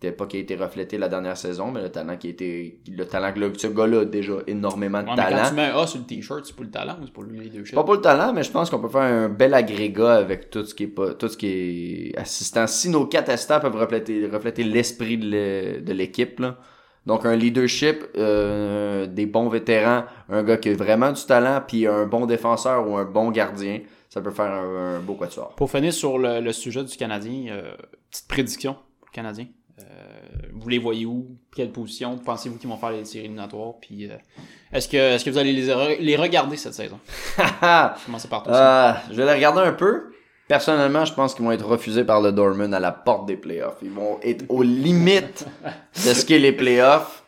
[0.00, 2.80] Peut-être pas qui a été reflété la dernière saison, mais le talent qui a été.
[2.88, 5.48] Le talent que ce gars-là a déjà énormément de Ouais, mais quand talent.
[5.48, 7.32] tu mets un A sur le t-shirt, c'est pour le talent ou c'est pour le
[7.32, 10.50] leadership Pas pour le talent, mais je pense qu'on peut faire un bel agrégat avec
[10.50, 11.48] tout ce qui est pas, tout ce qui
[12.14, 12.68] est assistant.
[12.68, 16.58] Si nos quatre assistants peuvent refléter, refléter l'esprit de l'équipe, là.
[17.06, 21.86] Donc un leadership, euh, des bons vétérans, un gars qui a vraiment du talent, puis
[21.86, 23.80] un bon défenseur ou un bon gardien,
[24.10, 25.54] ça peut faire un, un beau quatuor.
[25.56, 27.72] Pour finir sur le, le sujet du Canadien, euh,
[28.10, 29.46] petite prédiction pour le Canadien.
[29.78, 31.36] Euh, vous les voyez où?
[31.54, 32.16] Quelle position?
[32.18, 33.74] Pensez-vous qu'ils vont faire les séries éliminatoires?
[33.80, 34.16] Puis euh,
[34.72, 36.98] est-ce que est-ce que vous allez les, re- les regarder cette saison?
[38.06, 38.52] Commencez par toi.
[38.54, 40.12] Ah, je vais les regarder un peu.
[40.48, 43.76] Personnellement, je pense qu'ils vont être refusés par le Dortmund à la porte des playoffs.
[43.82, 45.46] Ils vont être aux limites
[45.94, 47.24] de ce qu'est les playoffs.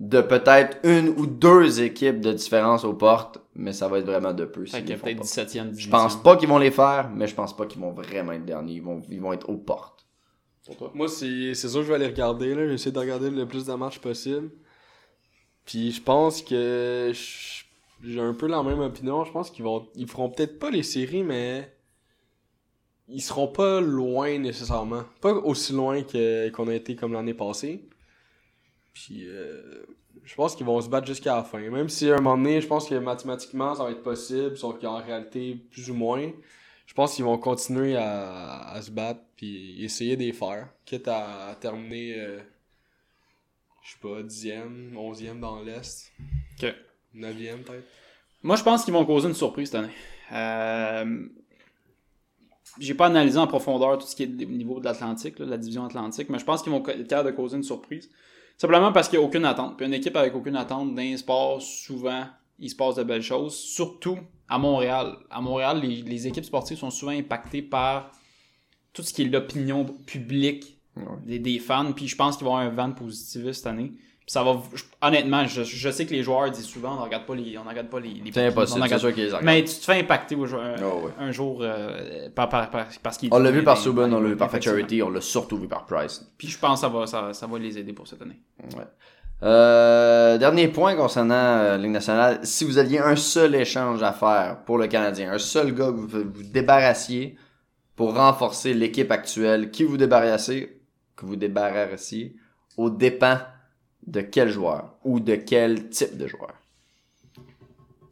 [0.00, 4.32] De peut-être une ou deux équipes de différence aux portes, mais ça va être vraiment
[4.32, 4.66] de peu.
[4.66, 5.10] Font peut-être pas.
[5.10, 5.78] 17e, 18e.
[5.78, 8.44] Je pense pas qu'ils vont les faire, mais je pense pas qu'ils vont vraiment être
[8.44, 8.74] derniers.
[8.74, 10.03] Ils vont, ils vont être aux portes.
[10.94, 12.54] Moi, c'est sûr que je vais aller regarder.
[12.54, 12.66] là.
[12.68, 14.50] J'essaie de regarder le plus de matchs possible.
[15.66, 17.12] Puis je pense que
[18.02, 19.24] j'ai un peu la même opinion.
[19.24, 21.74] Je pense qu'ils vont ils feront peut-être pas les séries, mais
[23.08, 25.04] ils seront pas loin nécessairement.
[25.20, 27.88] Pas aussi loin que qu'on a été comme l'année passée.
[28.92, 29.84] Puis euh,
[30.22, 31.58] je pense qu'ils vont se battre jusqu'à la fin.
[31.58, 34.78] Même si à un moment donné, je pense que mathématiquement ça va être possible, sauf
[34.80, 36.30] qu'en réalité plus ou moins.
[36.94, 40.68] Je pense qu'ils vont continuer à, à se battre puis essayer les faire.
[40.84, 42.38] Quitte à, terminer, euh,
[43.82, 46.12] je sais pas, 10e, 11e dans l'Est.
[46.56, 46.72] Ok.
[47.16, 47.84] 9e peut-être.
[48.44, 49.92] Moi, je pense qu'ils vont causer une surprise cette année.
[50.30, 51.26] Euh,
[52.78, 55.58] J'ai pas analysé en profondeur tout ce qui est au niveau de l'Atlantique, de la
[55.58, 58.08] division Atlantique, mais je pense qu'ils vont être capables de causer une surprise.
[58.56, 59.76] Simplement parce qu'il n'y a aucune attente.
[59.76, 62.24] Puis une équipe avec aucune attente dans les sports, souvent,
[62.58, 63.54] il se passe de belles choses.
[63.56, 65.16] Surtout à Montréal.
[65.30, 68.10] À Montréal, les, les équipes sportives sont souvent impactées par
[68.92, 71.02] tout ce qui est l'opinion publique Ouais.
[71.26, 71.90] des, des fans.
[71.92, 73.88] Puis je pense qu'ils vont avoir un vent positiviste cette année.
[74.20, 74.62] Puis ça va.
[74.72, 77.58] je- honnêtement, je, je sais que les joueurs disent souvent on ne regarde pas les,
[77.58, 79.34] on regarde pas les, les C'est impossible, regarde- sûr qu'ils.
[79.42, 81.12] Mais tu te fais impacter au jour- un, Oh, ouais.
[81.18, 84.28] un jour euh, par, par, par- parce qu'il On l'a vu par Subban, on l'a
[84.28, 84.50] vu par.
[84.62, 86.24] Charity, on l'a surtout vu par Price.
[86.38, 88.38] Puis je pense que ça va, ça, ça va les aider pour cette année.
[88.76, 88.84] Ouais.
[89.44, 92.40] Euh, dernier point concernant euh, Ligue nationale.
[92.44, 95.96] Si vous aviez un seul échange à faire pour le Canadien, un seul gars que
[95.96, 97.36] vous vous débarrassiez
[97.94, 100.80] pour renforcer l'équipe actuelle, qui vous débarrassez,
[101.14, 102.36] que vous débarrassiez
[102.78, 103.38] au dépens
[104.06, 106.54] de quel joueur ou de quel type de joueur?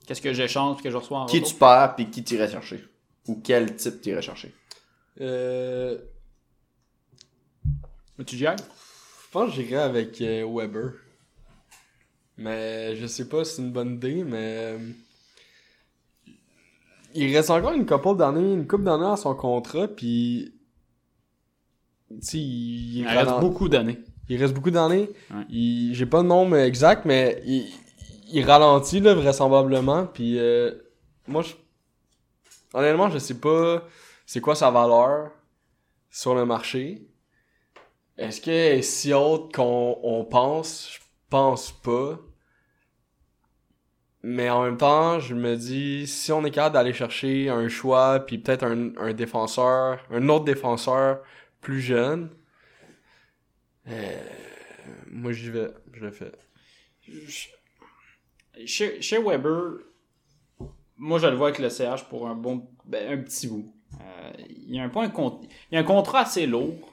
[0.07, 1.53] Qu'est-ce que j'échange, que je reçois en Qui retour?
[1.53, 2.85] tu perds puis qui t'irais chercher?
[3.27, 4.55] Ou quel type t'irais chercher?
[5.21, 5.97] Euh,
[8.27, 8.57] Tu gères?
[8.57, 10.93] je pense que j'irai avec euh, Weber.
[12.43, 14.57] Mais je sais pas si c'est une bonne idée, mais.
[14.75, 14.79] euh,
[17.15, 20.55] Il reste encore une couple d'années, une couple d'années à son contrat, puis.
[22.23, 23.99] Tu il, Il il reste beaucoup d'années.
[24.29, 25.09] Il reste beaucoup d'années.
[25.31, 25.45] Ouais.
[25.51, 27.71] Il- J'ai pas le nombre exact, mais il,
[28.33, 30.07] il ralentit là, vraisemblablement.
[30.07, 30.73] Puis euh,
[31.27, 31.53] moi, je...
[32.75, 33.87] honnêtement, je sais pas
[34.27, 35.31] c'est quoi sa valeur
[36.11, 37.07] sur le marché.
[38.17, 40.91] Est-ce qu'elle est si haute qu'on on pense?
[40.95, 40.99] Je
[41.31, 42.19] pense pas.
[44.25, 48.21] Mais en même temps, je me dis, si on est capable d'aller chercher un choix,
[48.21, 51.23] puis peut-être un, un défenseur, un autre défenseur
[51.61, 52.31] plus jeune,
[53.89, 54.21] euh,
[55.11, 56.33] moi j'y vais, je le fais.
[58.65, 59.79] Chez, chez Weber,
[60.97, 63.75] moi je le vois avec le CH pour un bon ben, un petit bout.
[64.01, 66.92] Euh, y a un point il y a un contrat assez lourd,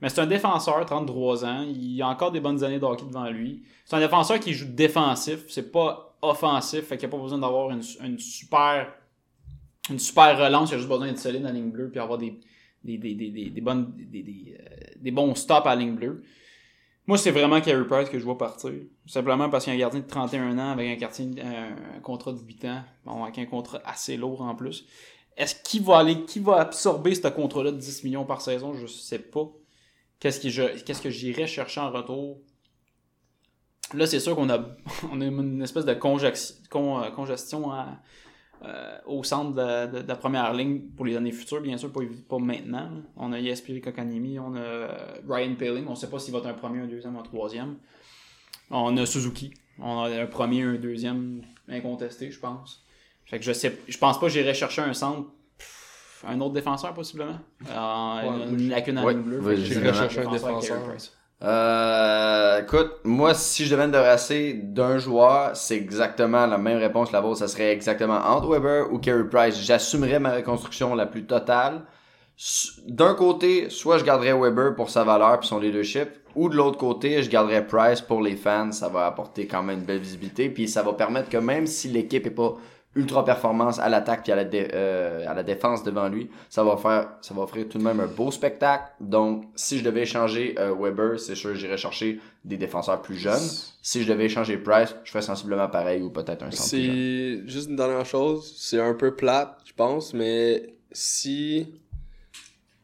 [0.00, 3.28] mais c'est un défenseur, 33 ans, il a encore des bonnes années de hockey devant
[3.30, 3.62] lui.
[3.84, 7.38] C'est un défenseur qui joue défensif, c'est pas offensif, fait qu'il n'y a pas besoin
[7.38, 8.92] d'avoir une, une super
[9.90, 12.38] une super relance, il a juste besoin d'être solide en ligne bleue puis avoir des
[12.84, 16.22] des, des, des, des, bonnes des, des, euh, des bons stops à la ligne bleue.
[17.06, 18.70] Moi, c'est vraiment Carey Price que je vois partir.
[19.06, 22.32] Simplement parce qu'il y a un gardien de 31 ans avec un, quartier, un contrat
[22.32, 24.86] de 8 ans, bon, avec un contrat assez lourd en plus.
[25.36, 28.74] Est-ce qu'il va aller, qui va absorber ce contrat-là de 10 millions par saison?
[28.74, 29.48] Je sais pas.
[30.20, 32.38] Qu'est-ce que qu'est-ce que j'irais chercher en retour?
[33.94, 34.58] Là, c'est sûr qu'on a,
[35.12, 37.72] on a une espèce de con- euh, congestion
[38.64, 42.38] euh, au centre de la, première ligne pour les années futures, bien sûr, pas, pas
[42.38, 42.90] maintenant.
[43.16, 46.46] On a Yaspiri Kokanimi, on a euh, Ryan Paling, on sait pas s'il va être
[46.46, 47.76] un premier, un deuxième un troisième.
[48.70, 52.84] On a Suzuki, on a un premier, un deuxième incontesté, je pense.
[53.24, 55.30] Fait que je sais, je pense pas que j'irais chercher un centre,
[56.26, 57.38] un autre défenseur possiblement.
[57.70, 59.38] Euh, moi, une, une lacune en Ouais, ligne bleue.
[59.40, 60.78] que j'irais chercher un défenseur.
[61.40, 67.08] Euh, écoute, moi, si je devais me débarrasser d'un joueur, c'est exactement la même réponse
[67.08, 67.38] que la vôtre.
[67.38, 69.60] Ça serait exactement entre Weber ou Carey Price.
[69.62, 71.82] J'assumerais ma reconstruction la plus totale.
[72.86, 76.78] D'un côté, soit je garderais Weber pour sa valeur puis son leadership, ou de l'autre
[76.78, 78.72] côté, je garderais Price pour les fans.
[78.72, 81.88] Ça va apporter quand même une belle visibilité, puis ça va permettre que même si
[81.88, 82.54] l'équipe est pas
[82.96, 86.64] ultra performance à l'attaque puis à la, dé- euh, à la défense devant lui, ça
[86.64, 88.90] va faire ça va offrir tout de même un beau spectacle.
[89.00, 93.38] Donc si je devais échanger euh, Weber, c'est sûr j'irais chercher des défenseurs plus jeunes.
[93.82, 96.68] Si je devais échanger Price, je ferais sensiblement pareil ou peut-être un centre.
[96.68, 101.80] C'est juste une dernière chose, c'est un peu plate, je pense, mais si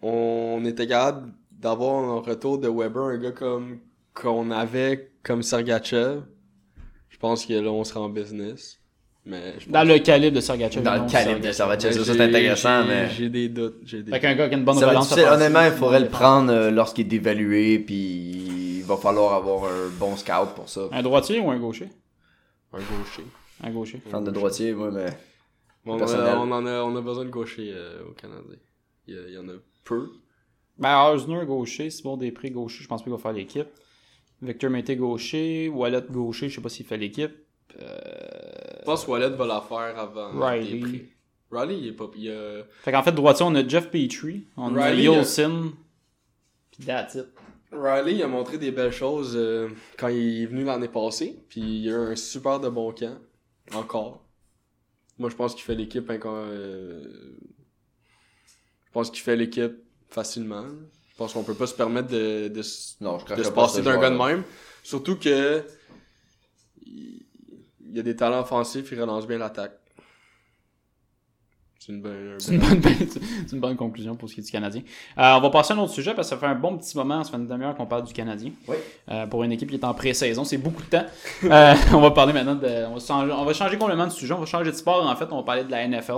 [0.03, 3.81] on était capable d'avoir en retour de Weber un gars comme
[4.13, 6.21] qu'on avait comme Sergachev,
[7.09, 8.81] je pense que là on serait en business.
[9.27, 10.83] Mais je pense Dans le calibre de Sergachev.
[10.83, 11.93] Dans le calibre de Sergachev.
[12.05, 14.77] C'est intéressant, mais J'ai des doutes, j'ai des Fait qu'un gars qui a une bonne
[14.77, 18.97] ça relance Honnêtement, il faudrait le bon prendre euh, lorsqu'il est dévalué, puis il va
[18.99, 20.89] falloir avoir un bon scout pour ça.
[20.93, 21.89] Un droitier ou un gaucher?
[22.73, 23.25] un gaucher.
[23.63, 24.03] Un gaucher.
[24.11, 25.07] Fan de droitier, moi, mais
[25.87, 26.27] On, Personnel.
[26.27, 28.43] a, on en a, on a besoin de gaucher euh, au Canada.
[29.07, 29.53] Il y, a- il y en a
[29.85, 30.11] peu.
[30.77, 33.69] Ben, Osner gaucher, Simon Després gaucher, je pense pas qu'il va faire l'équipe.
[34.43, 37.31] Victor Mété gaucher, Wallet gaucher, je sais pas s'il fait l'équipe.
[37.81, 38.79] Euh...
[38.81, 41.07] Je pense que Wallet va la faire avant Riley.
[41.51, 42.11] Riley, il est pas.
[42.17, 42.65] Il a...
[42.83, 45.73] Fait qu'en fait, droitier, on a Jeff Petrie, on a Riley, Yolson,
[46.71, 47.27] pis that's it.
[47.73, 51.45] Riley, il a montré des belles choses euh, quand il est venu l'année passée.
[51.49, 53.19] Puis il a eu un super de bon camp.
[53.73, 54.23] Encore.
[55.19, 56.09] Moi, je pense qu'il fait l'équipe.
[56.11, 57.03] hein, quand, euh,
[58.87, 59.75] Je pense qu'il fait l'équipe
[60.09, 60.67] facilement.
[61.11, 62.53] Je pense qu'on peut pas se permettre de,
[63.01, 64.43] non, je de se pas passer d'un gars de même.
[64.83, 65.65] Surtout que.
[66.85, 67.24] Il
[67.91, 69.73] il a des talents offensifs, il relance bien l'attaque.
[71.79, 72.39] C'est une bonne.
[72.49, 72.93] une, bon- bonne,
[73.47, 74.81] c'est une bonne conclusion pour ce qui est du Canadien.
[75.19, 76.97] Euh, on va passer à un autre sujet parce que ça fait un bon petit
[76.97, 78.53] moment, ça fait une demi-heure qu'on parle du Canadien.
[78.67, 78.77] Oui.
[79.11, 81.05] Euh, pour une équipe qui est en pré-saison, c'est beaucoup de temps.
[81.45, 82.87] Euh, on va parler maintenant de.
[82.87, 84.33] On va, changer, on va changer complètement de sujet.
[84.33, 85.07] On va changer de sport.
[85.07, 86.13] En fait, on va parler de la NFL.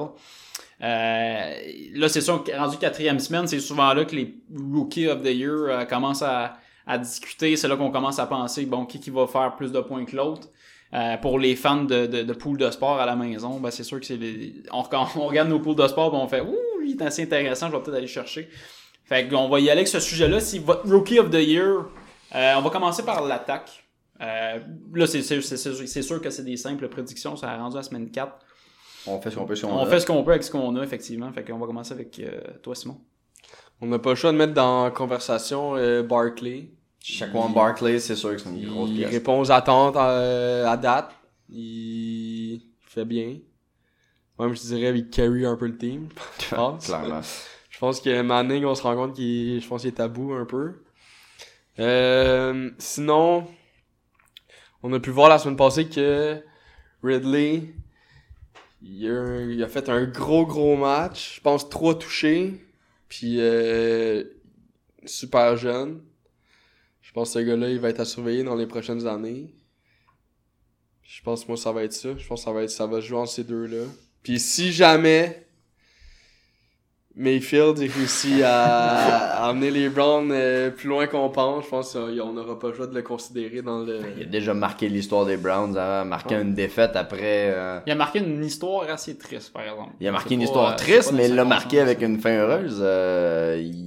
[0.83, 1.55] Euh,
[1.95, 5.53] là, c'est sûr, rendu quatrième semaine, c'est souvent là que les Rookie of the Year
[5.53, 7.57] euh, commencent à, à discuter.
[7.57, 10.15] C'est là qu'on commence à penser, bon, qui, qui va faire plus de points que
[10.15, 10.49] l'autre.
[10.95, 13.83] Euh, pour les fans de, de, de poules de sport à la maison, ben c'est
[13.83, 14.63] sûr que c'est les...
[14.73, 17.25] on, quand on regarde nos poules de sport, ben on fait ouh, il est assez
[17.25, 18.49] intéressant, je vais peut-être aller chercher.
[19.05, 20.41] Fait qu'on va y aller avec ce sujet-là.
[20.41, 21.87] Si votre Rookie of the Year,
[22.35, 23.85] euh, on va commencer par l'attaque.
[24.21, 24.59] Euh,
[24.95, 28.33] là, c'est sûr que c'est des simples prédictions, ça a rendu à la semaine 4.
[29.07, 30.83] On fait ce qu'on peut sur On fait ce qu'on peut avec ce qu'on a,
[30.83, 31.33] effectivement.
[31.33, 32.99] Fait qu'on va commencer avec euh, toi, Simon.
[33.81, 36.71] On n'a pas le choix de mettre dans la conversation euh, Barkley.
[37.09, 39.11] Shaquan Barkley, c'est sûr que c'est une grosse Il pièce.
[39.11, 41.11] répond aux attentes euh, à date.
[41.49, 43.37] Il fait bien.
[44.39, 46.09] Même, je dirais, il carry un peu le team.
[46.41, 46.87] Je pense.
[46.87, 47.21] Clairement.
[47.71, 50.47] Je pense que Manning, on se rend compte qu'il je pense qu'il est tabou un
[50.47, 50.83] peu.
[51.79, 53.47] Euh, sinon,
[54.83, 56.43] on a pu voir la semaine passée que
[57.05, 57.75] Ridley,
[58.83, 61.37] il a, il a fait un gros gros match.
[61.37, 62.65] Je pense trois touchés.
[63.09, 64.25] Puis euh,
[65.05, 66.01] super jeune.
[67.17, 69.55] Je pense que ce gars-là, il va être à surveiller dans les prochaines années.
[71.03, 72.11] Je pense que moi, ça va être ça.
[72.19, 73.85] Je pense que ça va être ça va jouer entre ces deux-là.
[74.23, 75.47] Puis si jamais
[77.15, 81.93] Mayfield il réussit à, à amener les Browns euh, plus loin qu'on pense, je pense
[81.95, 84.01] qu'on n'aura pas le choix de le considérer dans le.
[84.19, 86.43] Il a déjà marqué l'histoire des Browns, hein, marqué Ouais.
[86.43, 87.51] une défaite après.
[87.55, 89.93] euh, Il a marqué une histoire assez triste, par exemple.
[90.01, 92.33] Il a marqué une pas, histoire euh, triste, mais il l'a marqué avec une fin
[92.37, 92.81] heureuse.
[92.83, 93.86] Euh, il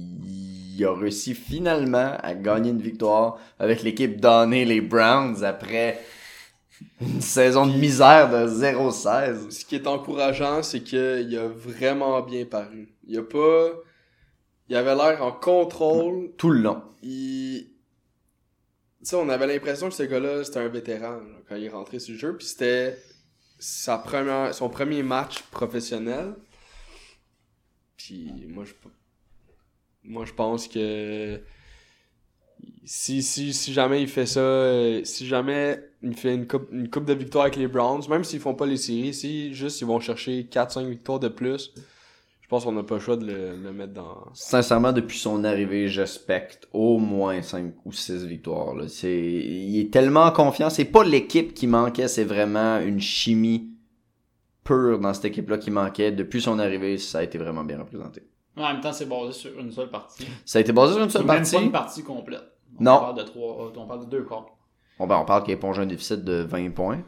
[0.80, 6.00] il a réussi finalement à gagner une victoire avec l'équipe donnée les Browns après
[7.00, 9.50] une saison de misère de 0-16.
[9.50, 12.88] Ce qui est encourageant, c'est qu'il a vraiment bien paru.
[13.06, 13.72] Il a pas.
[14.70, 16.30] Il avait l'air en contrôle.
[16.38, 16.82] Tout le long.
[17.02, 17.66] Il.
[19.00, 21.70] Tu sais, on avait l'impression que ce gars-là, c'était un vétéran là, quand il est
[21.70, 22.36] rentré sur le jeu.
[22.36, 22.96] Puis c'était
[23.58, 26.34] sa première, son premier match professionnel.
[27.98, 28.72] Puis moi, je.
[30.10, 31.40] Moi, je pense que.
[32.84, 37.04] Si, si, jamais il fait ça, euh, si jamais il fait une coupe, une coupe
[37.04, 40.00] de victoire avec les Browns, même s'ils font pas les séries, si juste ils vont
[40.00, 41.72] chercher 4-5 victoires de plus,
[42.42, 44.26] je pense qu'on n'a pas le choix de le, mettre dans.
[44.34, 48.74] Sincèrement, depuis son arrivée, j'expecte au moins 5 ou 6 victoires.
[48.88, 49.16] C'est...
[49.16, 50.68] Il est tellement confiant.
[50.68, 53.70] C'est pas l'équipe qui manquait, c'est vraiment une chimie
[54.64, 56.10] pure dans cette équipe-là qui manquait.
[56.10, 58.22] Depuis son arrivée, ça a été vraiment bien représenté.
[58.56, 60.26] En même temps, c'est basé sur une seule partie.
[60.44, 61.54] Ça a été basé sur une seule C'est même partie?
[61.56, 62.42] pas une partie complète.
[62.78, 62.98] On Non.
[63.00, 64.26] parle de trois, on parle de deux.
[64.98, 67.00] Bon, ben, on parle qu'il a épongé un déficit de 20 points.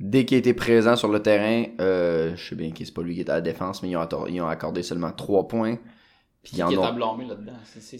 [0.00, 3.14] Dès qu'il était présent sur le terrain, euh, je sais bien que c'est pas lui
[3.16, 5.76] qui était à la défense, mais ils ont, attor- ils ont accordé seulement 3 points.
[6.42, 7.52] Puis Qui est ont- à blâmer là-dedans?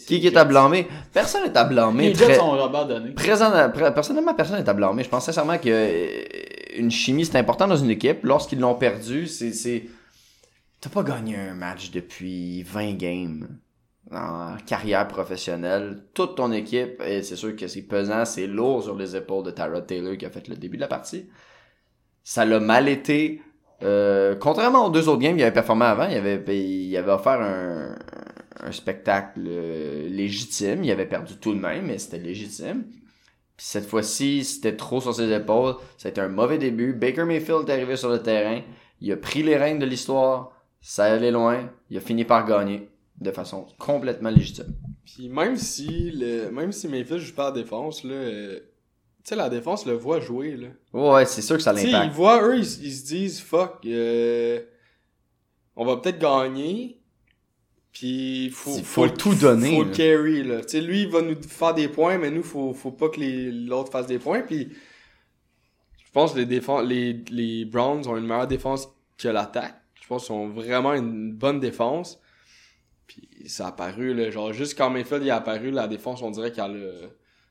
[0.07, 0.87] Qui qui est à blâmer?
[1.13, 2.09] Personne n'est à blâmer.
[2.11, 3.11] Les Très- sont abandonnés.
[3.11, 5.03] Présent, pr- personnellement, personne n'est à blâmer.
[5.03, 8.21] Je pense sincèrement que euh, une chimie, c'est important dans une équipe.
[8.23, 9.87] Lorsqu'ils l'ont perdu, c'est, c'est...
[10.81, 13.59] T'as pas gagné un match depuis 20 games
[14.13, 16.05] en carrière professionnelle.
[16.15, 19.51] Toute ton équipe, et c'est sûr que c'est pesant, c'est lourd sur les épaules de
[19.51, 21.29] Tyrod Taylor qui a fait le début de la partie.
[22.23, 23.43] Ça l'a mal été.
[23.83, 27.41] Euh, contrairement aux deux autres games qu'il avait performé avant, il avait, il avait offert
[27.41, 27.97] un,
[28.61, 30.85] un spectacle euh, légitime.
[30.85, 32.85] Il avait perdu tout de même, mais c'était légitime.
[33.57, 35.75] Puis cette fois-ci, c'était trop sur ses épaules.
[36.05, 36.93] Été un mauvais début.
[36.93, 38.61] Baker Mayfield est arrivé sur le terrain.
[39.01, 40.53] Il a pris les rênes de l'histoire.
[40.81, 41.71] Ça allait loin.
[41.91, 42.89] Il a fini par gagner
[43.21, 44.75] de façon complètement légitime.
[45.05, 48.61] Puis même si le, même si Mayfield joue pas à la défense, là, euh,
[49.25, 50.69] tu sais, la défense le voit jouer, là.
[50.93, 52.15] Ouais, c'est sûr que ça sais, ils l'impacte.
[52.15, 54.61] voient, eux, ils, ils se disent, fuck, euh,
[55.75, 57.01] on va peut-être gagner,
[57.93, 59.89] puis faut, Il faut tout donner, Faut là.
[59.91, 60.61] le carry, là.
[60.61, 63.21] Tu sais, lui, il va nous faire des points, mais nous, faut, faut pas que
[63.69, 64.69] l'autre fasse des points, puis
[66.05, 69.75] je pense que les, les Browns ont une meilleure défense que l'attaque.
[70.09, 72.19] Je pense qu'ils ont vraiment une bonne défense.
[73.07, 76.51] Puis ça a apparu, là, genre, juste quand Mayfield est apparu, la défense, on dirait
[76.51, 77.11] qu'elle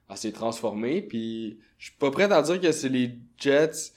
[0.09, 1.03] elle s'est transformée.
[1.03, 3.91] Puis je suis pas prêt à dire que c'est les Jets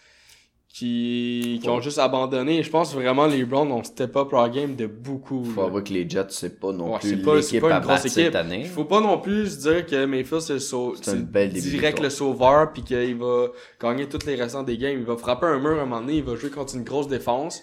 [0.69, 2.63] qui, qui ont juste abandonné.
[2.63, 5.43] Je pense vraiment les Browns ont step up leur game de beaucoup.
[5.43, 5.67] Faut là.
[5.69, 8.11] avouer que les Jets, c'est pas non Ouais, plus l'équipe pas à battre équipe.
[8.25, 8.65] cette année.
[8.65, 12.83] Faut pas non plus se dire que Mayfield c'est, le sau- direct le sauveur puis
[12.83, 13.47] qu'il va
[13.81, 14.99] gagner tous les restants des games.
[14.99, 17.09] Il va frapper un mur à un moment donné, il va jouer contre une grosse
[17.09, 17.63] défense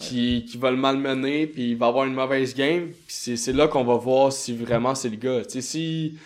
[0.00, 2.86] qui, qui va le malmener puis il va avoir une mauvaise game.
[2.88, 5.42] Puis c'est, c'est là qu'on va voir si vraiment c'est le gars.
[5.44, 6.18] Tu sais, si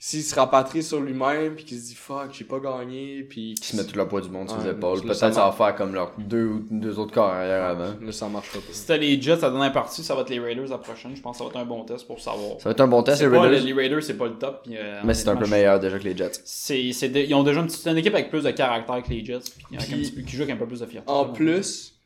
[0.00, 3.66] s'il se rapatrie sur lui-même puis qu'il se dit fuck j'ai pas gagné puis Qui
[3.66, 5.00] se mettent tout le poids du monde sur Ouais, les épaules.
[5.02, 7.94] Peut-être ça ça va faire comme leurs deux, ou- deux autres carrières avant.
[8.00, 8.66] là ça marchera pas.
[8.72, 11.16] C'était les Jets la dernière partie, ça va être les Raiders la prochaine.
[11.16, 12.58] Je pense que ça va être un bon test pour savoir.
[12.60, 13.64] Ça va être un bon test, les pas- Raiders.
[13.64, 14.62] les Raiders, c'est pas le top.
[14.70, 16.30] euh, Mais c'est un peu meilleur déjà que les Jets.
[16.44, 19.24] C'est, ils ont déjà une, petite- c'est une équipe avec plus de caractère que les
[19.24, 19.40] Jets,
[19.76, 21.10] qui joue avec un peu plus de fierté.
[21.10, 21.97] En plus,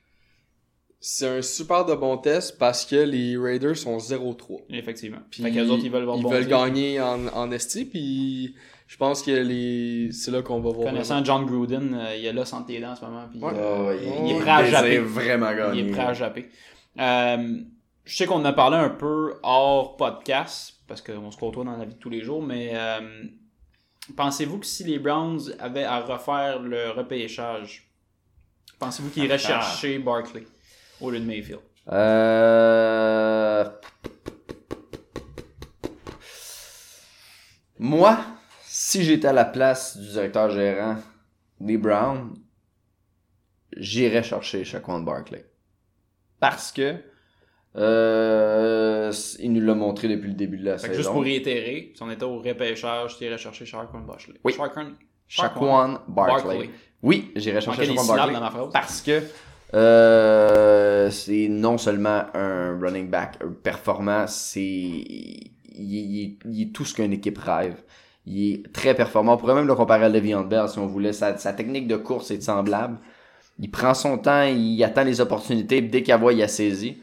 [1.05, 4.61] c'est un super de bon test parce que les Raiders sont 0-3.
[4.71, 5.19] Effectivement.
[5.31, 8.55] Puis fait qu'eux autres, ils veulent voir ils veulent gagner en, en esti, puis
[8.87, 10.93] je pense que les c'est là qu'on va voir.
[10.93, 13.27] Connaissant John Gruden, euh, il est là sans tes dents en ce moment.
[13.31, 13.53] Puis, Ouais.
[13.53, 14.99] euh, il- il est prêt à japper.
[14.99, 15.81] vraiment gagner.
[15.83, 16.49] Il est prêt à japper.
[17.01, 17.59] Euh,
[18.05, 21.77] je sais qu'on en a parlé un peu hors podcast, parce qu'on se côtoie dans
[21.77, 23.01] la vie de tous les jours, mais euh,
[24.17, 27.89] pensez-vous que si les Browns avaient à refaire le repêchage,
[28.79, 30.45] pensez-vous qu'ils iraient chercher Barkley?
[31.03, 31.61] Au lieu de Mayfield?
[31.91, 33.65] Euh...
[37.79, 38.19] Moi,
[38.63, 40.97] si j'étais à la place du directeur gérant
[41.61, 42.35] des Browns,
[43.77, 45.45] j'irais chercher Shaquan Barkley.
[46.39, 46.97] Parce que
[47.77, 50.99] euh, il nous l'a montré depuis le début de la Fait saison.
[50.99, 54.35] juste pour réitérer, si on était au repêchage, tu irais chercher Shaquan Barkley.
[54.45, 54.55] Oui.
[55.27, 56.71] Shaquan, Barkley.
[57.03, 58.39] Oui, j'irais chercher Shaquan Barkley.
[58.73, 59.23] Parce que
[59.75, 66.85] euh, c'est non seulement un running back performant, c'est il, il est- il est tout
[66.85, 67.77] ce qu'une équipe rêve.
[68.27, 69.35] Il est très performant.
[69.35, 71.13] On pourrait même le comparer à Le'Veon Bell si on voulait.
[71.13, 72.99] Sa, sa technique de course est semblable.
[73.59, 76.99] Il prend son temps, il attend les opportunités, dès qu'il voit, il a saisi.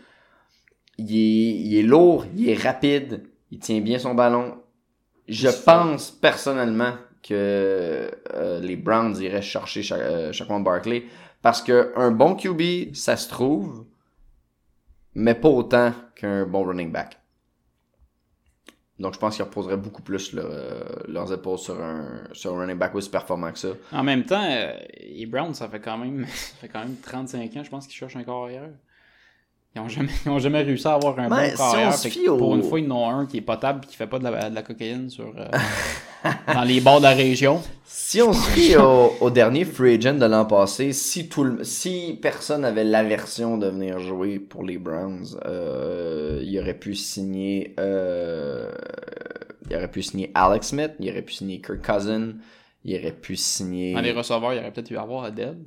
[0.98, 4.56] Il est, il est lourd, il est rapide, il tient bien son ballon.
[5.28, 11.04] Je pense personnellement que euh, les Browns iraient chercher Sha- euh, Shaquan Barkley
[11.41, 13.86] parce que un bon QB, ça se trouve,
[15.15, 17.17] mais pas autant qu'un bon running back.
[18.99, 22.60] Donc je pense qu'ils reposeraient beaucoup plus leur, euh, leurs épaules sur un, sur un
[22.60, 23.69] running back aussi performant que ça.
[23.93, 27.56] En même temps, euh, les Browns, ça fait quand même, ça fait quand même 35
[27.56, 28.69] ans, je pense qu'ils cherchent un carrière.
[29.75, 31.87] Ils ont jamais, ils ont jamais réussi à avoir un Ben, bon si carrière.
[31.87, 33.42] on se Fait que fie au- Pour une fois, ils en ont un qui est
[33.42, 35.48] potable et qui fait pas de la, de la cocaïne sur, euh,
[36.54, 37.62] dans les bords de la région.
[37.86, 41.63] Si on se fie au, au dernier free agent de l'an passé, si tout le,
[41.63, 47.76] si personne avait l'aversion de venir jouer pour les Browns, euh, il aurait pu signer,
[47.80, 48.72] euh,
[49.70, 52.34] il aurait pu signer Alex Smith, il aurait pu signer Kirk Cousin,
[52.86, 53.94] Il aurait pu signer.
[53.94, 55.58] Dans les receveurs, il y aurait peut-être eu à avoir Adele.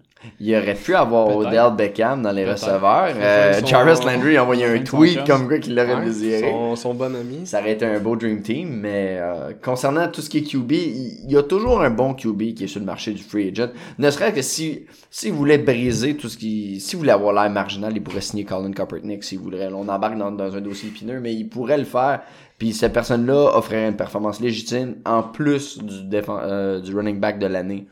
[0.40, 1.36] Il aurait pu avoir.
[1.36, 3.10] Odell Beckham dans les receveurs.
[3.14, 6.40] Euh, Son- Jarvis Landry a envoyé un tweet comme quoi qu'il l'aurait Ouais, désiré.
[6.50, 7.44] son, son bon ami.
[7.46, 10.72] Ça aurait été un beau Dream Team, mais euh, concernant tout ce qui est QB,
[10.72, 13.68] il y a toujours un bon QB qui est sur le marché du free agent.
[13.98, 16.80] Ne serait-ce que si s'il voulait briser tout ce qui...
[16.80, 19.68] S'il voulait avoir l'air marginal, il pourrait signer Colin Kaepernick s'il voudrait.
[19.70, 22.22] On embarque dans, dans un dossier épineux, mais il pourrait le faire.
[22.62, 27.46] Puis cette personne-là offrirait une performance légitime en plus du, euh, du running back de
[27.46, 27.88] l'année.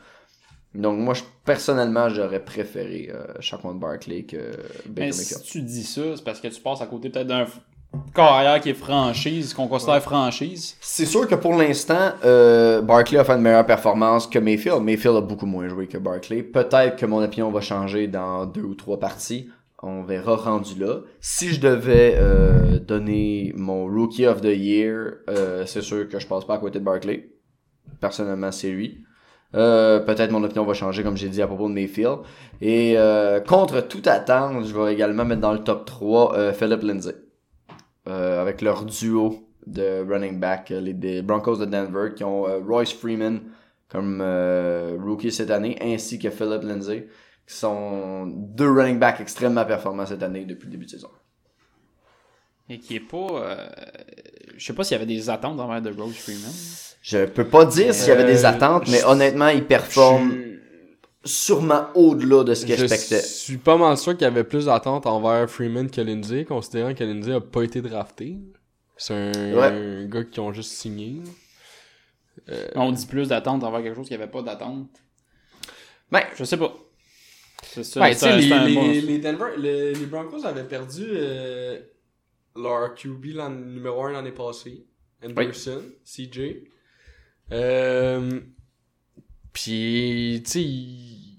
[0.77, 4.53] Donc moi, je, personnellement, j'aurais préféré euh, Shaquan Barkley que
[4.87, 7.47] Baker Mais si tu dis ça, c'est parce que tu passes à côté peut-être d'un
[8.15, 10.77] carrière qui est franchise, qu'on considère franchise.
[10.81, 14.83] C'est sûr que pour l'instant, euh, Barkley a fait une meilleure performance que Mayfield.
[14.83, 16.45] Mayfield a beaucoup moins joué que Barkley.
[16.45, 19.51] Peut-être que mon opinion va changer dans deux ou trois parties.
[19.83, 21.01] On verra rendu là.
[21.21, 26.27] Si je devais euh, donner mon Rookie of the Year, euh, c'est sûr que je
[26.27, 27.31] passe pas à côté de Barkley.
[28.01, 29.05] Personnellement, c'est lui.
[29.55, 32.19] Euh, peut-être mon opinion va changer, comme j'ai dit à propos de Mayfield.
[32.61, 36.83] Et euh, contre toute attente, je vais également mettre dans le top 3 euh, Philip
[36.83, 37.15] Lindsay.
[38.07, 43.39] Avec leur duo de running back, les Broncos de Denver, qui ont Royce Freeman
[43.89, 44.21] comme
[45.01, 47.07] rookie cette année, ainsi que Philip Lindsay,
[47.51, 51.11] qui sont deux running backs extrêmement performants cette année depuis le début de saison.
[52.69, 53.17] Et qui est pas.
[53.33, 53.69] euh,
[54.57, 56.53] Je sais pas s'il y avait des attentes envers de Rose Freeman.
[57.03, 60.31] Je peux pas dire s'il y avait des Euh, attentes, mais je- honnêtement, il performe
[60.33, 63.23] Je- sûrement au-delà de ce qu'il Je expectait.
[63.23, 67.03] suis pas mal sûr qu'il y avait plus d'attentes envers Freeman que Lindsay, considérant que
[67.03, 68.37] Lindsay a pas été drafté.
[68.97, 69.67] C'est un, Ouais.
[69.67, 71.23] un gars qui ont juste signé.
[72.77, 74.89] On dit plus d'attentes envers quelque chose qui avait pas d'attente.
[76.13, 76.73] Ben, Je sais pas.
[77.63, 78.01] C'est ça.
[78.01, 81.79] Ouais, les, Denver, les, les Broncos avaient perdu euh,
[82.57, 84.87] leur QB numéro 1 l'année passée.
[85.23, 86.41] Anderson, CJ.
[87.53, 88.41] Euh,
[89.53, 91.39] Puis, tu sais, ils,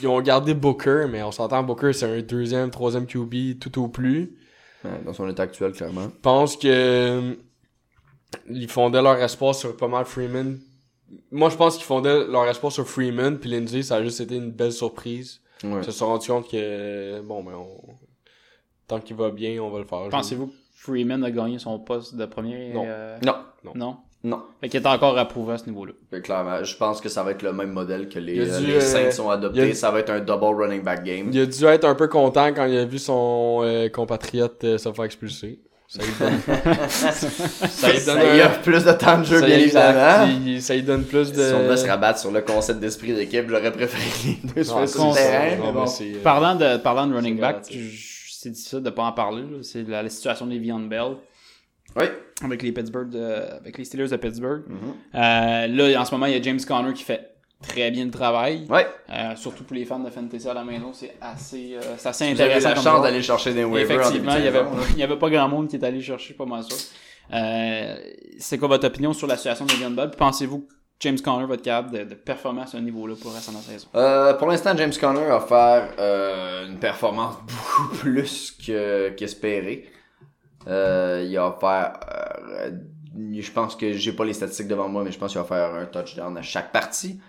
[0.00, 3.88] ils ont gardé Booker, mais on s'entend, Booker, c'est un deuxième, troisième QB tout au
[3.88, 4.36] plus.
[4.84, 6.04] Ouais, dans son état actuel, clairement.
[6.04, 7.34] Je pense que euh,
[8.48, 10.58] ils fondaient leur espoir sur pas mal Freeman.
[11.32, 14.36] Moi, je pense qu'ils fondaient leur espoir sur Freeman, puis Lindsay, ça a juste été
[14.36, 15.40] une belle surprise.
[15.64, 15.78] Ouais.
[15.78, 17.80] Ils se sont rendus compte que, bon, ben, on...
[18.86, 20.08] tant qu'il va bien, on va le faire.
[20.10, 22.84] Pensez-vous que Freeman a gagné son poste de premier Non.
[22.86, 23.34] euh, Non,
[23.74, 23.96] Non.
[24.22, 24.42] non?
[24.60, 25.92] Fait qu'il est encore approuvé à ce niveau-là.
[26.12, 28.66] Mais clairement, je pense que ça va être le même modèle que les, euh, du,
[28.66, 28.80] les euh,
[29.10, 29.66] Saints ont il adopté.
[29.68, 31.30] y a- Ça va être un double running back game.
[31.32, 34.78] Il a dû être un peu content quand il a vu son euh, compatriote euh,
[34.78, 35.60] se faire expulser.
[35.90, 36.38] Ça lui donne,
[36.88, 40.60] ça lui Ça donne offre plus de temps de jeu, bien évidemment.
[40.60, 41.42] ça lui donne plus de...
[41.42, 44.80] Si on devait se rabattre sur le concept d'esprit d'équipe, j'aurais préféré les deux sur
[44.80, 45.72] le terrain.
[45.72, 45.84] Bon.
[45.86, 49.42] euh, Parlant de, parlant de running back, c'est difficile de pas en parler.
[49.62, 51.16] C'est la, la situation des Vian Bell
[51.96, 52.04] Oui.
[52.44, 54.64] avec les Pittsburgh de- avec les Steelers de Pittsburgh.
[54.68, 54.76] Mhm.
[55.14, 57.30] Euh, là, en ce moment, il y a James Conner qui fait
[57.66, 58.66] très bien le travail.
[58.68, 58.86] Ouais.
[59.10, 62.34] Euh, surtout pour les fans de fantasy à la maison, c'est assez, euh, c'est assez
[62.34, 62.68] Vous avez intéressant.
[62.68, 65.30] la comme chance d'aller chercher des waivers Effectivement, il y avait, il y avait pas
[65.30, 66.76] grand monde qui est allé chercher pas mal ça.
[67.34, 67.96] Euh,
[68.38, 70.10] c'est quoi votre opinion sur la situation de Le'Veon Bell?
[70.16, 73.36] Pensez-vous que James Conner va être capable de, de performer à ce niveau-là pour le
[73.36, 74.36] reste de la saison?
[74.38, 79.84] Pour l'instant, James Conner a fait euh, une performance beaucoup plus que qu'espéré.
[80.66, 82.70] Euh, il a offert, euh,
[83.38, 85.74] je pense que j'ai pas les statistiques devant moi, mais je pense qu'il va faire
[85.74, 87.20] un touchdown à chaque partie.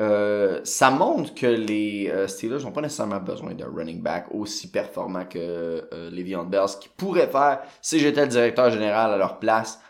[0.00, 4.68] Euh, ça montre que les euh, Steelers n'ont pas nécessairement besoin d'un running back aussi
[4.68, 9.16] performant que euh, Le'Veon Bell, ce qu'ils pourraient faire si j'étais le directeur général à
[9.16, 9.80] leur place.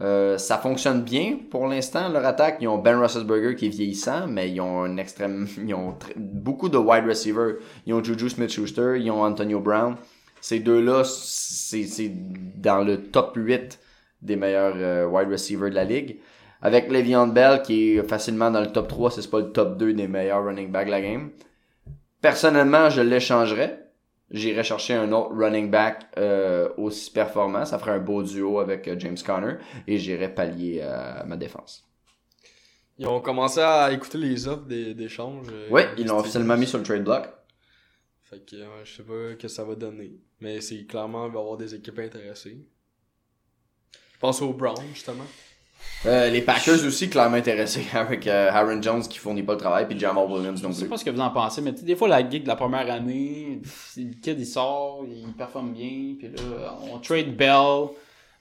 [0.00, 2.58] Euh, ça fonctionne bien pour l'instant, leur attaque.
[2.60, 6.68] Ils ont Ben Roethlisberger qui est vieillissant, mais ils ont un extrême, ils ont beaucoup
[6.68, 7.56] de wide receivers.
[7.86, 9.96] Ils ont Juju Smith-Schuster, ils ont Antonio Brown.
[10.40, 13.80] Ces deux-là, c'est c'est dans le top 8
[14.22, 16.18] des meilleurs euh, wide receivers de la ligue.
[16.60, 19.76] Avec Le'Veon Bell qui est facilement dans le top 3, si c'est pas le top
[19.78, 21.30] 2 des meilleurs running backs de la game.
[22.20, 23.84] Personnellement, je l'échangerais.
[24.30, 27.64] J'irais chercher un autre running back euh, aussi performant.
[27.64, 29.54] Ça ferait un beau duo avec euh, James Conner.
[29.86, 31.84] Et j'irais pallier à ma défense.
[32.98, 35.46] Ils ont commencé à écouter les offres des- d'échange.
[35.50, 37.24] euh, Oui, ils l'ont officiellement mis sur le trade block.
[38.24, 40.18] Fait que euh, je sais pas ce que ça va donner.
[40.40, 42.58] Mais c'est clairement, il va y avoir des équipes intéressées.
[44.12, 45.24] Je pense aux Browns, justement.
[46.06, 49.86] Euh, les Packers aussi clairement intéressés avec euh, Aaron Jones qui fournit pas le travail
[49.88, 50.90] puis Jamal Williams non Je sais plus.
[50.90, 53.58] pas ce que vous en pensez, mais des fois, la gig de la première année,
[53.62, 57.88] pff, le kid il sort, il performe bien, puis là, on trade Bell.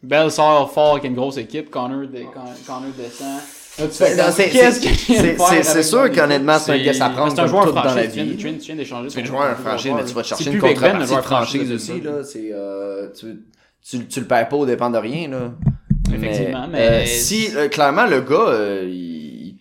[0.03, 3.39] Bell sort fort avec une grosse équipe, Connor, de, Con- Connor descend.
[3.79, 7.39] Ben, c'est- c'est- c'est- c'est- c'est sûr qu'honnêtement, c'est un C'est- guess à prendre C'est
[7.39, 8.57] un comme joueur tout dans la franchise, tu viens, vie.
[8.57, 9.07] tu viens- d'échanger.
[9.09, 10.73] Tu es ton- joueur franchise, mais tu vas te C'est chercher plus une Ben, le
[10.75, 12.03] contrepartie de franchise aussi.
[12.23, 13.43] c'est, euh, tu,
[13.87, 15.27] tu, tu le perds pas au dépend de rien.
[15.29, 15.51] Là.
[16.13, 19.57] Effectivement, Mais, mais- euh, si, euh, clairement, le gars, euh, il,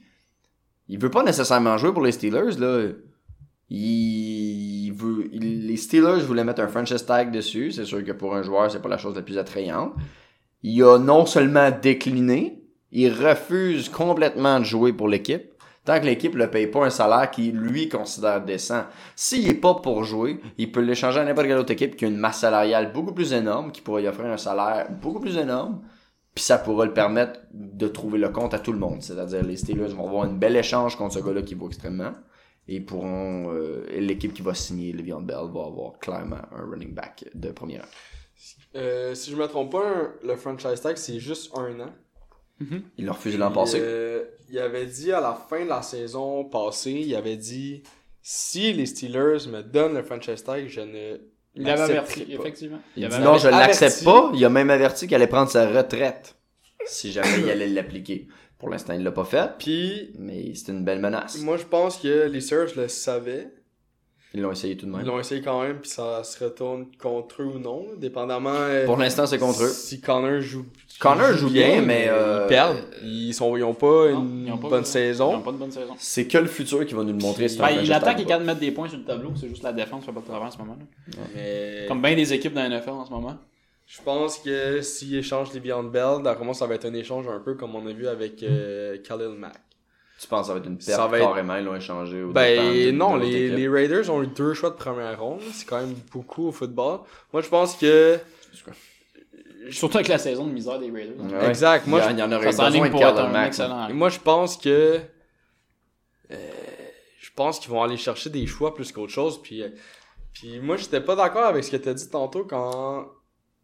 [0.88, 2.88] il veut pas nécessairement jouer pour les Steelers, là.
[3.68, 7.72] Il veut, il- les Steelers voulaient mettre un franchise tag dessus.
[7.72, 9.92] C'est sûr que pour un joueur, c'est pas la chose la plus attrayante.
[10.62, 15.52] Il a non seulement décliné, il refuse complètement de jouer pour l'équipe.
[15.84, 18.84] Tant que l'équipe ne paye pas un salaire qu'il lui considère décent.
[19.14, 22.08] S'il est pas pour jouer, il peut l'échanger à n'importe quelle autre équipe qui a
[22.08, 25.80] une masse salariale beaucoup plus énorme, qui pourrait lui offrir un salaire beaucoup plus énorme,
[26.36, 29.02] puis ça pourra le permettre de trouver le compte à tout le monde.
[29.02, 32.12] C'est-à-dire les Steelers vont avoir une belle échange contre ce gars-là qui vaut extrêmement.
[32.68, 36.92] Et ils pourront euh, l'équipe qui va signer Le'Veon Bell va avoir clairement un running
[36.92, 37.86] back de premier rang.
[38.74, 41.94] Euh, si je me trompe pas, le franchise tag, c'est juste un an.
[42.98, 43.78] Il l'a refusé l'an passé.
[43.80, 47.82] euh, il avait dit à la fin de la saison passée, il avait dit
[48.20, 51.16] si les Steelers me donnent le franchise tag, je ne
[51.56, 52.32] Il avait averti, pas.
[52.34, 52.78] effectivement.
[52.96, 54.30] Il avait non, je l'accepte pas.
[54.34, 56.36] Il a même averti qu'il allait prendre sa retraite
[56.86, 58.28] si jamais il allait l'appliquer.
[58.58, 61.38] Pour l'instant, il l'a pas fait, Puis mais c'est une belle menace.
[61.42, 63.48] moi je pense que les Steelers le savaient.
[64.34, 65.06] Ils l'ont essayé tout de Ils même.
[65.06, 68.50] l'ont essayé quand même, puis ça se retourne contre eux ou non, dépendamment.
[68.54, 69.68] euh, Pour l'instant, c'est contre eux.
[69.68, 70.66] Si Connor joue.
[70.98, 72.78] Connor joue bien, mais, euh, Ils perdent.
[73.02, 75.34] Ils, sont, ils ont pas Non, une ils ont pas- bonne Ils saison.
[75.36, 75.94] ont pas de bonne saison.
[75.98, 77.48] C'est que le futur qui va nous le montrer.
[77.48, 79.72] si Ben, L'attaque est capable de mettre des points sur le tableau, c'est juste la
[79.72, 80.76] défense qui fait pas de travail en ce moment.
[80.78, 81.16] là.
[81.34, 83.36] Mais Comme bien des équipes dans la NFL en ce moment.
[83.86, 87.40] je pense que s'ils échangent les Beyond Bell, moi, ça va être un échange un
[87.40, 89.54] peu comme on a vu avec euh, Khalil Mack.
[90.18, 92.22] Tu penses que ça va être une perte Ça va être- carrément, ils l'ont échangé
[92.22, 95.40] au Ben de- non, de les, les Raiders ont eu deux choix de première ronde.
[95.52, 97.00] C'est quand même beaucoup au football.
[97.34, 98.18] Moi, je pense que.
[99.70, 101.16] Surtout avec la saison de misère des Raiders.
[101.18, 101.48] Ouais.
[101.48, 101.86] Exact.
[101.86, 103.32] Moi, il y, je- en- il y en aurait Ça besoin pour être Khalil un
[103.32, 103.46] Mack.
[103.48, 103.88] excellent.
[103.94, 105.00] Moi, je pense que.
[106.30, 106.36] euh,
[107.20, 109.40] je pense qu'ils vont aller chercher des choix plus qu'autre chose.
[109.42, 109.68] Puis, euh,
[110.32, 113.08] puis moi, j'étais pas d'accord avec ce que tu as dit tantôt quand.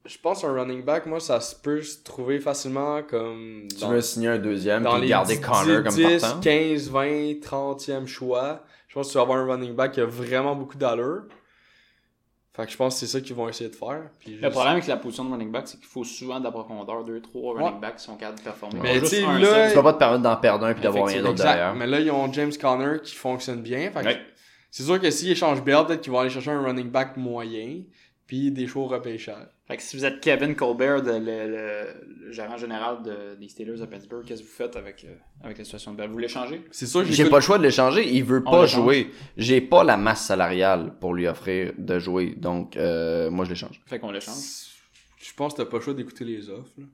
[0.05, 3.69] Je pense un running back, moi, ça se peut se trouver facilement comme.
[3.79, 6.41] Tu veux signer un deuxième dans puis les garder 10, Connor comme 10, partant?
[6.41, 8.65] 15, 20, 30e choix.
[8.89, 11.23] Je pense que tu vas avoir un running back qui a vraiment beaucoup d'allure.
[12.55, 14.11] Fait que je pense que c'est ça qu'ils vont essayer de faire.
[14.21, 16.51] Puis Le problème avec la position de running back, c'est qu'il faut souvent de la
[16.51, 17.03] profondeur.
[17.05, 17.81] Deux, trois running Ouais.
[17.81, 18.81] backs qui sont capables de performer.
[18.83, 19.71] Mais tu sais, là-.
[19.71, 21.75] Tu vas pas te permettre d'en perdre un puis d'avoir rien d'autre derrière.
[21.75, 23.91] Mais là, ils ont James Conner qui fonctionne bien.
[23.91, 24.21] Fait que Ouais.
[24.71, 27.83] C'est sûr que s'ils échangent Bell, peut-être qu'ils vont aller chercher un running back moyen.
[28.33, 29.47] Puis des choix au repêchage.
[29.69, 33.47] Fait que si vous êtes Kevin Colbert, de- le, le- le gérant général de- des
[33.47, 36.09] Steelers de Pittsburgh, qu'est-ce que vous faites avec, euh, avec la situation de Bell?
[36.09, 36.65] Vous l'échangez?
[36.71, 39.11] C'est sûr J'ai pas le choix de l'échanger, il veut pas jouer.
[39.37, 43.83] J'ai pas la masse salariale pour lui offrir de jouer, donc euh, moi je l'échange.
[43.85, 44.35] Fait qu'on l'échange.
[45.19, 46.73] Je pense que t'as pas le choix d'écouter les offres.
[46.79, 46.85] là.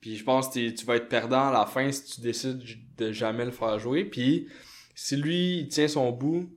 [0.00, 2.62] Puis je pense que tu vas être perdant à la fin si tu décides
[2.96, 4.06] de jamais le faire jouer.
[4.06, 4.48] Puis
[4.94, 6.48] si lui, il tient son bout,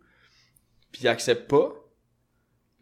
[0.94, 1.74] puis il accepte pas,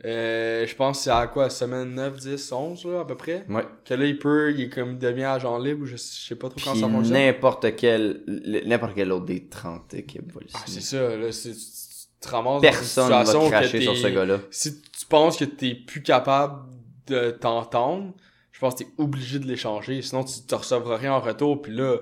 [0.05, 3.45] euh, je pense que c'est à quoi, semaine 9, 10, 11 là, à peu près?
[3.49, 3.63] Ouais.
[3.85, 6.35] Que là, il peut, il est comme il devient agent libre, ou je, je sais
[6.35, 7.13] pas trop quand Puis ça fonctionne.
[7.17, 8.21] n'importe quel
[8.65, 12.19] n'importe quel autre des 30 équipes va le Ah, c'est ça, là, c'est, tu, tu
[12.19, 14.39] te ramasses Personne dans va une situation cracher que sur ce gars-là.
[14.51, 16.63] si tu penses que t'es plus capable
[17.07, 18.13] de t'entendre,
[18.51, 20.01] je pense que t'es obligé de l'échanger.
[20.01, 21.61] Sinon, tu te recevras rien en retour.
[21.61, 21.97] Puis là,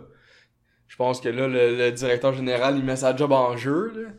[0.87, 3.91] je pense que là, le, le directeur général, il met sa job en jeu.
[3.95, 4.09] Là.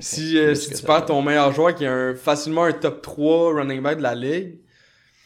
[0.00, 3.54] Si, euh, si tu perds ton meilleur joueur qui est un, facilement un top 3
[3.54, 4.58] running back de la ligue,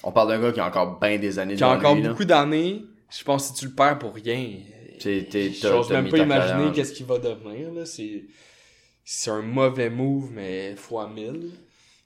[0.04, 2.24] On parle d'un gars qui a encore bien des années qui a encore lui, beaucoup
[2.24, 4.48] d'années, je pense que si tu le perds pour rien,
[4.98, 7.86] t'as- j'ose t'as même pas imaginer qu'est-ce qu'il va devenir.
[9.04, 11.50] C'est, un mauvais move, mais fois 1000.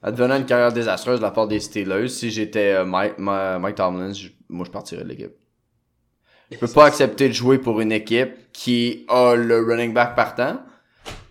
[0.02, 4.12] Advenant une carrière désastreuse de la part des Steelers, si j'étais euh, Mike, Mike Tomlin,
[4.12, 5.32] je- moi je partirais de l'équipe.
[6.50, 10.60] Je peux pas accepter de jouer pour une équipe qui a le running back partant.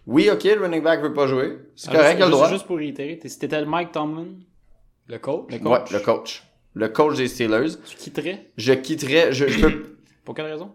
[0.08, 1.58] Oui, ok, le running back veut pas jouer.
[1.76, 2.50] C'est Ah, correct, juste- il a le droit.
[2.50, 4.26] Juste pour réitérer, t'es- si t'étais le Mike Tomlin,
[5.08, 5.48] Le coach?
[5.52, 6.44] le Ouais, coach, le coach.
[6.74, 7.78] Le coach des Steelers.
[7.86, 8.52] tu quitterais?
[8.58, 10.74] Je quitterais, je, je peux, Pour quelle raison?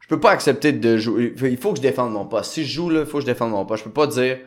[0.00, 1.34] je peux pas accepter de jouer.
[1.42, 2.52] Il faut que je défende mon poste.
[2.52, 3.84] Si je joue là, il faut que je défende mon poste.
[3.84, 4.38] Je peux pas dire,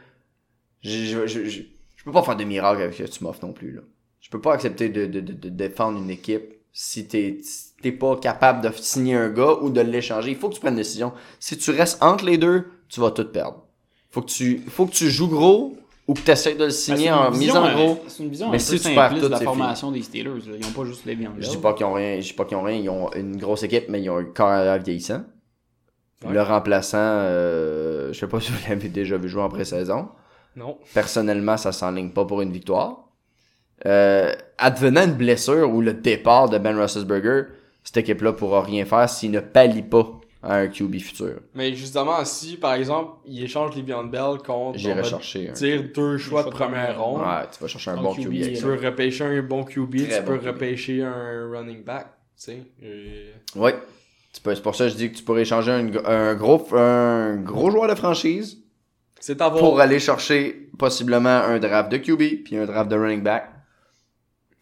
[0.82, 1.62] je, je, je, je,
[1.96, 3.82] je peux pas faire de miracle avec ce que tu m'offres non plus là.
[4.22, 7.92] Je peux pas accepter de, de, de, de défendre une équipe si t'es si t'es
[7.92, 10.32] pas capable de signer un gars ou de l'échanger.
[10.32, 11.12] Il faut que tu prennes une décision.
[11.40, 13.68] Si tu restes entre les deux, tu vas tout perdre.
[14.14, 15.76] Faut que tu, faut que tu joues gros
[16.07, 18.03] ou que tu essaies de le signer Ben, une en mise en euh, gros.
[18.07, 20.03] C'est une vision Mais un si peu tu perds simpliste tout, de la formation des
[20.03, 20.30] Steelers.
[20.30, 20.55] là.
[20.59, 22.45] Ils ont pas juste les Beyond Je dis pas qu'ils ont rien, je dis pas
[22.45, 25.24] qu'ils ont rien, ils ont une grosse équipe, mais ils ont un carrière vieillissant.
[26.24, 26.32] Ouais.
[26.32, 30.09] Le remplaçant, euh, je sais pas si vous l'avez déjà vu jouer en pré-saison.
[30.55, 30.78] Non.
[30.93, 33.07] Personnellement, ça s'enligne pas pour une victoire.
[33.88, 37.45] Euh, advenant une blessure ou le départ de Ben Roethlisberger,
[37.84, 40.07] cette équipe-là pourra rien faire s'il ne pallie pas
[40.44, 41.36] à un QB futur.
[41.56, 44.50] Mais justement, si par exemple, il échange les Beyond Bell contre.
[44.52, 45.52] on J'irai chercher
[45.96, 47.22] deux choix de première ronde.
[47.22, 50.24] Ouais, tu vas chercher un bon QB, Tu peux repêcher un bon QB, Très tu
[50.26, 52.08] peux repêcher un running back.
[52.38, 52.64] Tu sais.
[52.84, 53.76] Euh, Ouais.
[54.34, 56.68] Tu peux- C'est pour ça que je dis que tu pourrais échanger un, un gros,
[56.76, 58.58] un gros joueur de franchise
[59.20, 59.60] C'est à voir.
[59.64, 63.50] pour aller chercher possiblement un draft de QB puis un draft de running back.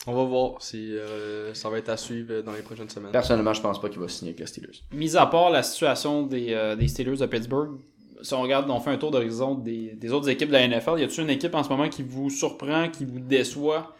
[0.07, 3.11] On va voir si euh, ça va être à suivre dans les prochaines semaines.
[3.11, 4.81] Personnellement, je pense pas qu'il va signer avec les Steelers.
[4.91, 7.79] Mis à part la situation des, euh, des Steelers de Pittsburgh,
[8.23, 10.99] si on regarde, on fait un tour d'horizon des, des autres équipes de la NFL,
[10.99, 13.95] y a-t-il une équipe en ce moment qui vous surprend, qui vous déçoit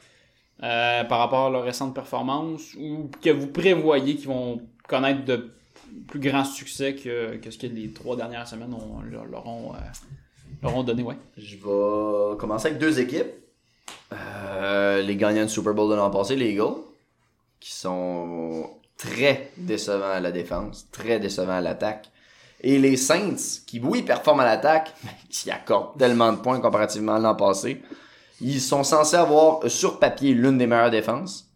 [0.64, 5.50] euh, par rapport à leur récente performance ou que vous prévoyez qu'ils vont connaître de
[6.08, 9.74] plus grands succès que, que ce que les trois dernières semaines ont, leur, leur ont,
[10.62, 11.18] leur ont donné, ouais.
[11.38, 13.28] Je vais commencer avec deux équipes.
[14.14, 16.82] Euh, les gagnants du Super Bowl de l'an passé, les Eagles,
[17.60, 22.10] qui sont très décevants à la défense, très décevants à l'attaque.
[22.62, 27.16] Et les Saints, qui oui performent à l'attaque, mais qui accordent tellement de points comparativement
[27.16, 27.82] à l'an passé.
[28.40, 31.48] Ils sont censés avoir sur papier l'une des meilleures défenses.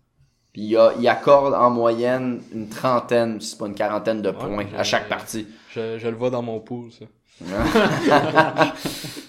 [0.53, 4.77] Puis ils accordent en moyenne une trentaine, si c'est pas une quarantaine de points je-
[4.77, 5.45] à chaque partie.
[5.71, 7.05] Je, je le vois dans mon pool, ça.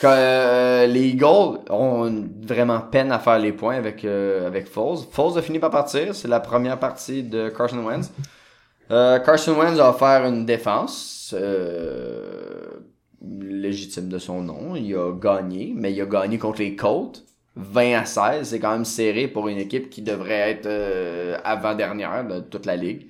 [0.00, 5.00] Que, euh, les Eagles ont vraiment peine à faire les points avec, euh, avec Foles.
[5.10, 6.14] Foles a fini par partir.
[6.14, 8.10] C'est la première partie de Carson Wentz.
[8.90, 12.66] Euh, Carson Wentz a offert une défense euh,
[13.22, 14.74] légitime de son nom.
[14.74, 17.24] Il a gagné, mais il a gagné contre les Colts.
[17.56, 22.26] 20 à 16, c'est quand même serré pour une équipe qui devrait être euh, avant-dernière
[22.26, 23.08] de toute la ligue.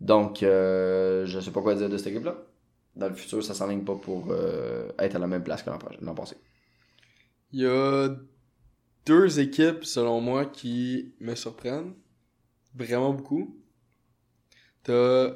[0.00, 2.34] Donc, je sais pas quoi dire de cette équipe-là.
[2.96, 5.70] Dans le futur, ça s'enligne pas pour euh, être à la même place que
[6.00, 6.36] l'an passé.
[7.52, 8.08] Il y a
[9.06, 11.92] deux équipes, selon moi, qui me surprennent.
[12.74, 13.56] Vraiment beaucoup.
[14.82, 15.30] T'as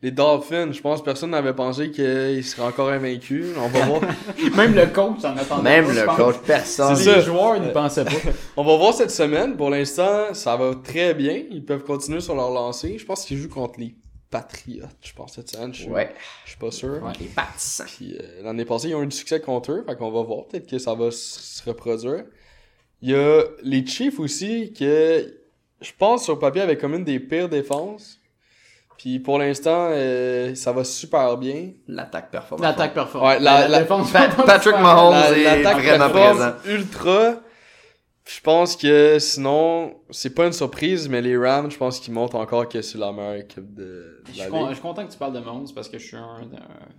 [0.00, 0.70] les Dolphins.
[0.72, 3.46] Je pense que personne n'avait pensé qu'ils seraient encore invaincus.
[3.56, 4.00] On va voir.
[4.56, 6.94] Même le coach en attendait Même pas, le coach, personne.
[6.96, 7.20] C'est Les ça.
[7.20, 8.12] joueurs n'y pensaient pas.
[8.56, 9.56] On va voir cette semaine.
[9.56, 11.42] Pour l'instant, ça va très bien.
[11.50, 12.96] Ils peuvent continuer sur leur lancée.
[12.98, 13.94] Je pense qu'ils jouent contre les
[14.30, 15.72] Patriots, je pense, cette semaine.
[15.72, 16.14] Je suis, Ouais,
[16.44, 17.02] je suis pas sûr.
[17.02, 17.12] Ouais.
[17.18, 17.30] les.
[17.86, 19.84] Puis euh, l'année passée, ils ont eu du succès contre eux.
[19.86, 20.46] Fait qu'on va voir.
[20.46, 22.24] Peut-être que ça va se reproduire.
[23.00, 25.34] Il y a les Chiefs aussi, que
[25.80, 28.18] je pense sur papier avec comme une des pires défenses.
[28.98, 31.70] Puis pour l'instant, euh, ça va super bien.
[31.86, 32.66] L'attaque performance.
[32.66, 33.26] L'attaque performe.
[33.28, 34.76] Ouais, la- la- défense Pat- performe Patrick.
[34.78, 36.76] Mahomes La- est L'attaque vraiment performe présent.
[36.76, 37.34] ultra.
[38.30, 42.36] Je pense que sinon, c'est pas une surprise, mais les Rams, je pense qu'ils montrent
[42.36, 45.06] encore que c'est la meilleure équipe de, de Je la suis, con- je suis content
[45.06, 46.40] que tu parles de Mahomes parce que je suis un,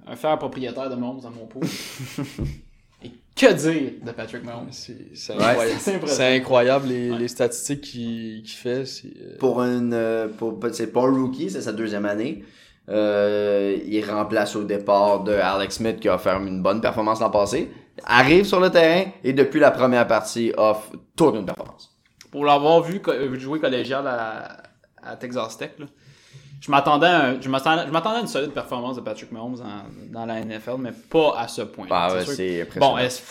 [0.08, 1.62] un, un fier propriétaire de Mahomes dans mon pool.
[3.04, 4.68] Et que dire de Patrick Mahomes?
[4.72, 5.80] C'est c'est Ouais, incroyable.
[5.80, 6.18] c'est impressionnant.
[6.30, 7.18] C'est incroyable les, Ouais.
[7.20, 8.86] les statistiques qu'il qu'il fait.
[8.86, 12.44] c'est, euh, Pour une, euh, pour, c'est pas un rookie, c'est sa deuxième année.
[12.90, 17.30] Euh, il remplace au départ de Alex Smith qui a fait une bonne performance l'an
[17.30, 17.72] passé.
[18.06, 21.96] Arrive sur le terrain et depuis la première partie offre toute une performance.
[22.32, 24.64] Pour l'avoir vu euh, jouer collégial à,
[25.04, 25.86] à Texas Tech, là,
[26.62, 30.40] je m'attendais à, je m'attendais à une solide performance de Patrick Mahomes en- dans la
[30.44, 31.88] NFL, mais pas à ce point.
[31.90, 32.68] Ah ouais, c'est.
[32.80, 33.22] Bon, est-ce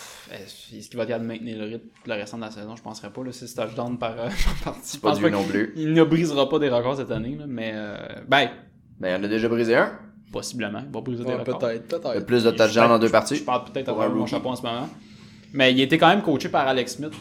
[0.88, 2.74] qu'il va être capable de maintenir le rythme le restant de la saison?
[2.76, 3.20] Je penserais pas.
[3.32, 4.28] C'est touchdown par, euh,
[4.64, 4.96] par partie.
[4.96, 5.72] Je pense pas non qu'il- plus.
[5.76, 7.96] Il ne brisera pas des records cette année, là, mais euh,
[8.26, 8.48] ben,
[9.00, 9.90] Mais il en a déjà brisé un.
[10.32, 10.80] possiblement.
[10.86, 11.58] Il va briser des ouais, records.
[11.58, 12.26] peut-être, Il y a peut-être.
[12.26, 13.36] plus de touchdowns en deux parties.
[13.36, 14.88] Je parle peut-être avoir un mon chapeau en ce moment.
[15.54, 17.12] Mais il était quand même coaché par Alex Smith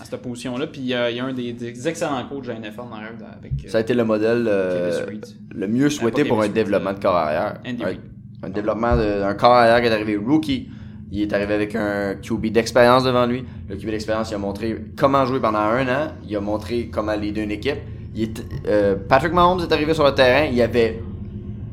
[0.00, 0.66] à cette position-là.
[0.66, 3.22] Puis euh, il y a un des, des excellents coachs de la NFL dans rêve
[3.38, 5.06] avec euh, Ça a été le modèle euh,
[5.54, 7.60] le mieux souhaité pour un développement de corps arrière.
[7.66, 10.68] Andy un, un développement d'un corps arrière qui est arrivé rookie.
[11.12, 13.44] Il est arrivé avec un QB d'expérience devant lui.
[13.68, 16.08] Le QB d'expérience, il a montré comment jouer pendant un an.
[16.28, 17.78] Il a montré comment leader une équipe.
[18.16, 20.46] Il est, euh, Patrick Mahomes est arrivé sur le terrain.
[20.50, 21.00] Il y avait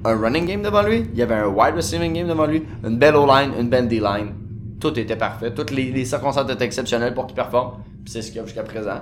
[0.05, 1.05] un running game devant lui.
[1.13, 2.63] Il y avait un wide receiving game devant lui.
[2.83, 4.33] Une belle O-line, une belle D-line.
[4.79, 5.53] Tout était parfait.
[5.53, 7.83] Toutes les, les circonstances étaient exceptionnelles pour qu'il performe.
[8.05, 9.01] C'est ce qu'il y a jusqu'à présent.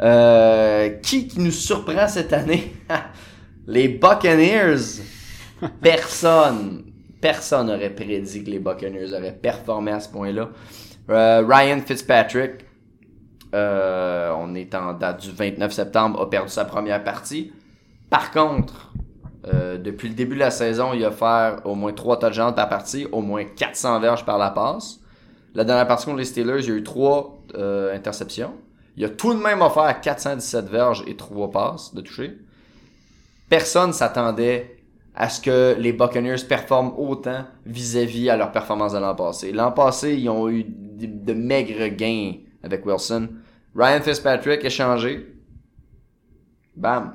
[0.00, 2.72] Euh, qui, qui nous surprend cette année?
[3.66, 5.02] les Buccaneers.
[5.82, 6.84] Personne.
[7.20, 10.50] Personne n'aurait prédit que les Buccaneers auraient performé à ce point-là.
[11.10, 12.64] Euh, Ryan Fitzpatrick,
[13.54, 17.52] euh, on est en date du 29 septembre, a perdu sa première partie.
[18.08, 18.92] Par contre,
[19.52, 22.68] euh, depuis le début de la saison, il a fait au moins 3 touchdowns par
[22.68, 25.00] partie, au moins 400 verges par la passe.
[25.54, 27.44] La dernière partie contre les Steelers, il y a eu 3
[27.94, 28.54] interceptions.
[28.96, 32.36] Il a tout de même offert 417 verges et 3 passes de toucher.
[33.48, 34.78] Personne s'attendait
[35.14, 39.52] à ce que les Buccaneers performent autant vis-à-vis à leur performance de l'an passé.
[39.52, 43.28] L'an passé, ils ont eu de, de maigres gains avec Wilson.
[43.74, 45.34] Ryan Fitzpatrick est changé.
[46.76, 47.14] Bam.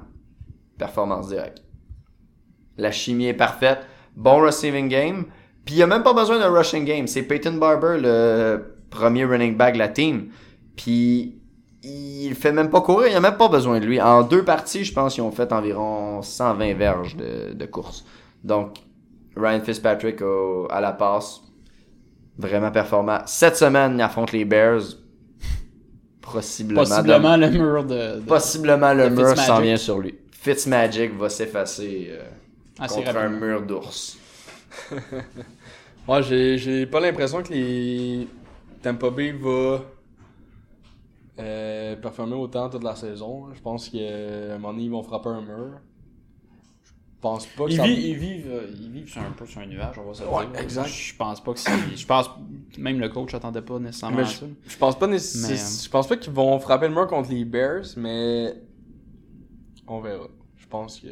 [0.78, 1.62] Performance directe.
[2.78, 3.80] La chimie est parfaite.
[4.16, 5.26] Bon receiving game.
[5.66, 7.08] Puis il n'y a même pas besoin d'un rushing game.
[7.08, 10.30] C'est Peyton Barber, le premier running back de la team.
[10.76, 11.40] Puis
[11.84, 14.00] il fait même pas courir, il n'y a même pas besoin de lui.
[14.02, 18.06] En deux parties, je pense qu'ils ont fait environ 120 verges de, de course.
[18.44, 18.78] Donc,
[19.36, 21.42] Ryan Fitzpatrick au- à la passe,
[22.38, 23.20] Vraiment performant.
[23.28, 24.82] Cette semaine, il affronte les Bears.
[26.22, 26.82] Possiblement.
[26.82, 28.16] Possiblement le mur de.
[28.20, 30.16] de- Possiblement le de mur s'en vient sur lui.
[30.32, 32.24] Fitzmagic va s'effacer euh,
[32.80, 34.18] assez contre un mur d'ours.
[36.08, 38.28] Moi, j'ai, j'ai pas l'impression que les
[38.82, 39.82] Tampa Bay va
[41.40, 43.54] euh, performer autant toute la saison.
[43.54, 45.80] Je pense qu'à un moment donné, ils vont frapper un mur.
[46.84, 47.84] Je pense pas que Ils, ça...
[47.84, 50.24] vivent, ils, vivent, euh, ils vivent sur un peu sur un nuage, on va se
[50.24, 50.60] Ouais, dire.
[50.62, 50.88] exact.
[50.90, 51.96] Je pense pas que c'est.
[51.96, 52.30] Je pense.
[52.78, 54.46] Même le coach attendait pas nécessairement Mais à je, ça.
[54.68, 57.30] je pense pas nécess- Mais, euh, je pense pas qu'ils vont frapper le mur contre
[57.32, 58.54] les Bears, mais
[59.88, 60.28] on verra.
[60.58, 61.08] Je pense que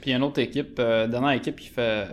[0.00, 1.80] Puis il y a une autre équipe, euh, dernière équipe qui fait.
[1.80, 2.06] euh,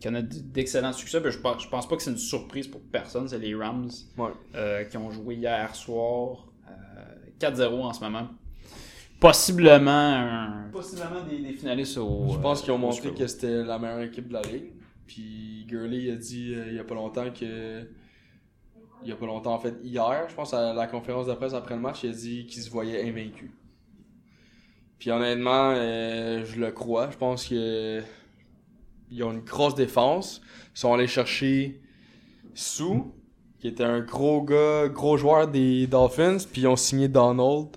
[0.00, 1.20] qui en a d'excellents succès.
[1.22, 3.26] puis je, pense, je pense pas que c'est une surprise pour personne.
[3.28, 3.88] C'est les Rams
[4.18, 4.30] ouais.
[4.54, 6.46] euh, qui ont joué hier soir.
[6.68, 6.72] euh,
[7.40, 8.28] 4-0 en ce moment.
[9.20, 12.28] Possiblement un- Possiblement des, des finalistes au.
[12.32, 14.72] Je pense qu'ils ont montré que c'était la meilleure équipe de la ligue.
[15.06, 17.82] Puis Gurley a dit euh, il y a pas longtemps que.
[19.02, 21.52] Il y a pas longtemps, en fait, hier, je pense à la conférence de presse
[21.52, 23.50] après le match, il a dit qu'il se voyait invaincu.
[24.98, 27.10] Puis honnêtement, euh, je le crois.
[27.10, 28.00] Je pense que
[29.10, 30.40] ils ont une grosse défense.
[30.74, 31.80] Ils sont allés chercher
[32.54, 33.12] Sou,
[33.58, 37.68] qui était un gros gars, gros joueur des Dolphins, puis ils ont signé Donald.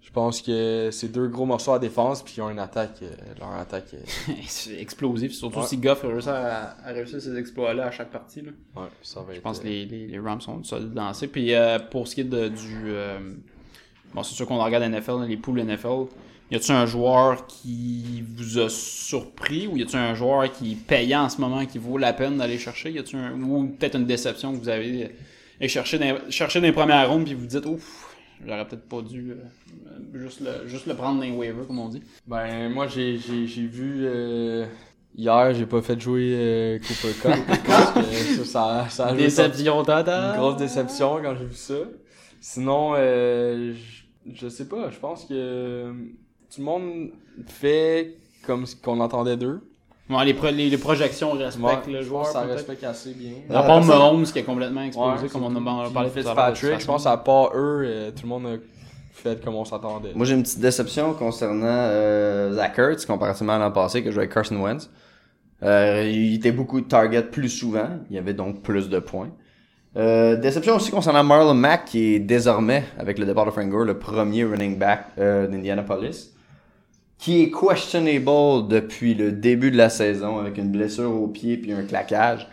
[0.00, 3.02] Je pense que c'est deux gros morceaux à défense, puis ils ont une attaque.
[3.02, 3.94] euh, leur attaque.
[3.94, 4.32] euh,
[4.78, 5.66] explosif, surtout Ouais.
[5.66, 8.40] si Goff a réussi à, à réussir ces exploits-là à chaque partie.
[8.40, 8.52] Là.
[8.76, 11.28] ouais, ça va Je être, pense que les, les, les Rams sont solides lancés.
[11.28, 12.84] Puis euh, pour ce qui est de, du.
[12.86, 13.18] euh,
[14.14, 16.06] bon, c'est sûr qu'on regarde NFL, les poules NFL.
[16.50, 20.76] Y a-tu un joueur qui vous a surpris ou y a-tu un joueur qui est
[20.76, 22.90] payant en ce moment, qui vaut la peine d'aller chercher?
[22.90, 25.10] Y un, ou peut-être une déception que vous avez
[25.62, 29.02] euh, cherché dans, cherché dans les premières rondes puis vous dites ouf, j'aurais peut-être pas
[29.02, 29.34] dû euh,
[30.14, 32.02] juste, le, juste le prendre dans les waivers comme on dit.
[32.26, 34.06] Ben, moi, j'ai, j'ai, j'ai vu.
[34.06, 34.64] euh,
[35.18, 37.44] Hier, j'ai pas fait jouer euh, Cooper Cup.
[37.66, 41.74] parce que ça, ça, a Déception Une grosse déception quand j'ai vu ça.
[42.40, 45.92] Sinon, euh, je, je sais pas, je pense que euh,
[46.54, 47.10] tout le monde
[47.46, 48.16] fait
[48.46, 49.60] comme ce qu'on entendait d'eux.
[50.08, 52.24] Bon, les, pro- les, les projections respectent Ouais, le joueur.
[52.26, 53.32] ça respecte assez bien.
[53.50, 56.80] À part Mahomes qui a complètement explosé, Ouais, comme on a, parlé tout à Fitzpatrick,
[56.80, 58.56] je pense à part eux, euh, tout le monde a
[59.12, 60.12] fait comme on s'attendait.
[60.14, 64.14] Moi, j'ai une petite déception concernant euh, Zach Ertz, comparativement à l'an passé, que je
[64.14, 64.88] jouais avec Carson Wentz.
[65.62, 67.88] Euh, il était beaucoup de target plus souvent.
[68.08, 69.28] Il y avait donc plus de points.
[69.96, 73.84] Euh, déception aussi concernant Marlon Mack, qui est désormais, avec le départ de Frank Gore,
[73.84, 76.34] le premier running back euh, d'Indianapolis.
[77.18, 81.72] Qui est questionable depuis le début de la saison, avec une blessure au pied puis
[81.72, 82.46] un claquage.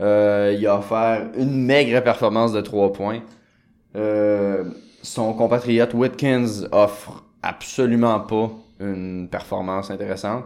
[0.00, 3.20] Euh, il a offert une maigre performance de 3 points.
[3.94, 4.64] Euh,
[5.02, 8.50] son compatriote Whitkins offre absolument pas
[8.80, 10.44] une performance intéressante.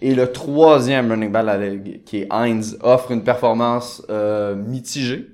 [0.00, 5.28] Et le troisième running back qui est Hines, offre une performance euh, mitigée,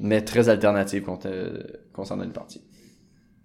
[0.00, 1.28] mais très alternative contre,
[1.92, 2.60] concernant une partie.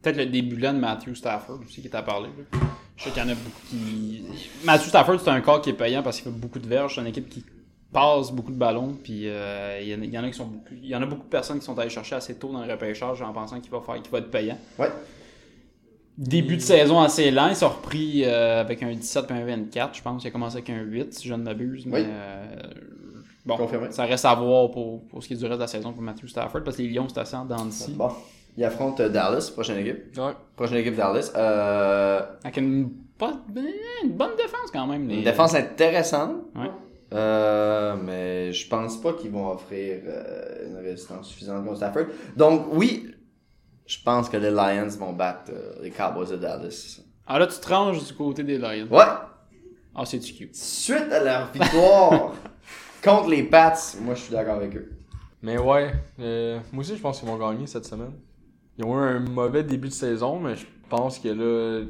[0.02, 2.30] Peut-être le début là de Matthew Stafford aussi qui est à parler.
[2.52, 2.60] là.
[2.96, 4.24] Je sais qu'il y en a beaucoup qui.
[4.64, 6.96] Matthew Stafford, c'est un corps qui est payant parce qu'il fait beaucoup de verges.
[6.96, 7.44] C'est une équipe qui
[7.92, 8.96] passe beaucoup de ballons.
[9.04, 10.74] Puis euh, il y en a- il y, en a qui sont beaucoup.
[10.74, 12.72] Il y en a beaucoup de personnes qui sont allées chercher assez tôt dans le
[12.72, 14.58] repêchage en pensant qu'il va faire qu'il va être payant.
[14.80, 14.90] Ouais.
[16.18, 19.98] Début de saison assez lent, ils sont repris euh, avec un 17 et un 24,
[19.98, 20.24] je pense.
[20.24, 21.86] Il a commencé avec un 8, si je ne m'abuse.
[21.88, 22.06] Mais Oui.
[22.08, 22.46] euh,
[23.46, 23.92] bon, Confirmé.
[23.92, 26.02] ça reste à voir pour, pour ce qui est du reste de la saison pour
[26.02, 27.94] Matthew Stafford parce que les Lions, c'est assez en dents de scie.
[27.94, 28.10] Bon.
[28.58, 30.18] Il affronte euh, Dallas, prochaine équipe.
[30.18, 30.32] Ouais.
[30.56, 31.32] Prochaine équipe Dallas.
[31.36, 33.34] Euh, Avec une, pas,
[34.04, 35.08] une bonne défense quand même.
[35.10, 36.36] les- une défense intéressante.
[36.56, 36.72] Ouais.
[37.14, 42.06] Euh, mais je pense pas qu'ils vont offrir euh, une résistance suffisante contre Stafford.
[42.36, 43.12] Donc oui,
[43.86, 47.00] je pense que les Lions vont battre euh, les Cowboys de Dallas.
[47.28, 48.88] Ah là, tu te ranges du côté des Lions.
[48.90, 49.04] Ouais,
[49.96, 50.56] Ah, c'est du cute.
[50.56, 52.34] suite à leur victoire
[53.06, 54.92] contre les Pats, moi je suis d'accord avec eux.
[55.42, 58.14] Mais ouais, euh, moi aussi je pense qu'ils vont gagner cette semaine.
[58.78, 61.86] Ils ont eu un mauvais début de saison, mais je pense que là,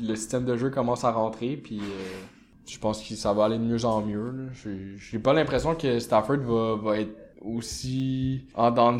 [0.00, 2.20] le système de jeu commence à rentrer, puis euh,
[2.66, 4.48] je pense que ça va aller de mieux en mieux.
[4.96, 8.96] J'ai- pas l'impression que Stafford va, va être aussi en dents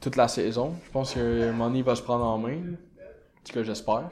[0.00, 0.74] toute la saison.
[0.86, 2.58] Je pense que il va se prendre en main.
[2.58, 4.08] En tout cas, j'espère.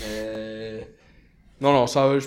[0.00, 0.88] Mais...
[1.60, 2.18] Non, non, ça.
[2.18, 2.26] Je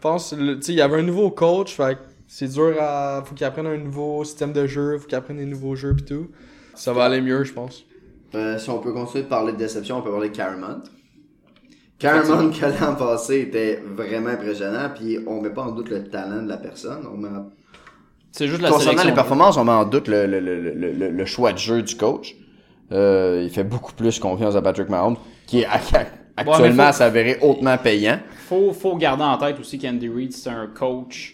[0.00, 0.30] pense...
[0.30, 1.98] Tu sais, il y avait un nouveau coach, fait
[2.36, 3.22] c'est dur à...
[3.24, 6.04] Faut qu'il apprenne un nouveau système de jeu, faut qu'il apprenne des nouveaux jeux pis
[6.04, 6.28] tout.
[6.74, 7.84] Ça va aller mieux, je pense.
[8.34, 10.82] Euh, si on peut continuer de parler de déception, on peut parler de Caramount.
[11.98, 16.42] Caramount, que l'an passé était vraiment impressionnant, puis on met pas en doute le talent
[16.42, 17.06] de la personne.
[17.12, 17.50] On met en-
[18.32, 19.08] C'est juste la Concernant sélection.
[19.10, 21.82] les performances, on met en doute le, le, le, le, le- le choix de jeu
[21.82, 22.34] du coach.
[22.92, 25.16] Euh, il fait beaucoup plus confiance à Patrick Mahomes,
[25.46, 26.06] qui est ac-
[26.36, 28.18] actuellement faut- s'avérer hautement payant.
[28.48, 31.33] Faut, faut garder en tête aussi qu'Andy Reid, c'est un coach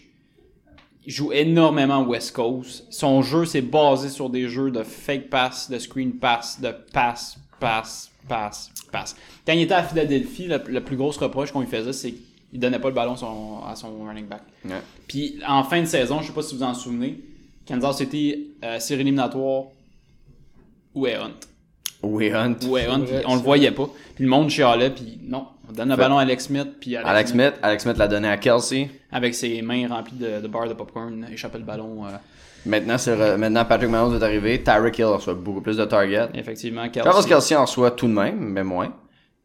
[1.05, 2.85] il joue énormément West Coast.
[2.89, 7.37] Son jeu, c'est basé sur des jeux de fake pass, de screen pass, de pass,
[7.59, 9.15] pass, pass, pass.
[9.45, 12.59] Quand il était à Philadelphie, la, la plus grosse reproche qu'on lui faisait, c'est qu'il
[12.59, 14.41] donnait pas le ballon son- à son running back.
[14.65, 14.81] Ouais.
[15.07, 17.19] Puis en fin de saison, je sais pas si vous en souvenez,
[17.67, 19.65] Kansas City, euh, série éliminatoire,
[20.93, 21.31] où est Hunt?
[22.03, 22.55] Oui, Hunt.
[22.67, 22.99] Où est Hunt?
[23.05, 23.87] vrai, on le voyait pas.
[24.15, 25.45] Puis le monde chialait, puis non.
[25.71, 27.97] On donne le Fait- ballon à Alex Smith, puis Alex, Alex Smith, Smith, Alex Smith
[27.97, 28.89] l'a donné à Kelsey.
[29.11, 32.05] avec ses mains remplies de, de barres de popcorn, échappait le ballon.
[32.05, 32.09] euh,
[32.65, 34.61] Maintenant, re- maintenant Patrick Mahomes est arrivé.
[34.61, 36.29] Tyreek Hill reçoit beaucoup plus de targets.
[36.35, 37.29] effectivement, Travis Kelsey.
[37.29, 38.93] Kelsey en reçoit tout de même, mais moins.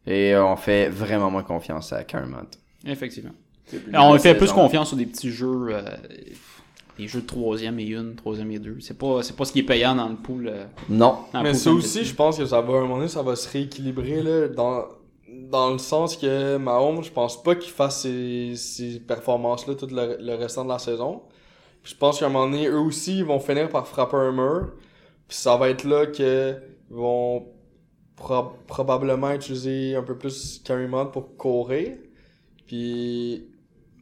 [0.07, 2.91] Et euh, on fait vraiment moins confiance à Karen Hunt.
[2.91, 3.33] Effectivement.
[3.93, 5.83] Alors, on fait plus confiance sur des petits jeux, euh,
[6.99, 8.77] des jeux de troisième et une, troisième et deux.
[8.81, 10.49] C'est pas, c'est pas ce qui est payant dans le pool.
[10.49, 11.17] euh, Non.
[11.43, 13.49] Mais ça aussi, je pense que ça va, à un moment donné, ça va se
[13.51, 14.85] rééquilibrer, là, dans,
[15.51, 20.17] dans le sens que Mahomes, je pense pas qu'il fasse ces, ces performances-là tout le,
[20.21, 21.23] le restant de la saison.
[21.83, 24.33] Puis je pense qu'à un moment donné, eux aussi, ils vont finir par frapper un
[24.33, 24.73] mur.
[25.29, 26.57] Puis ça va être là que
[26.91, 27.47] ils vont
[28.17, 31.97] pro- probablement utiliser un peu plus Mode pour courir.
[32.67, 33.49] Puis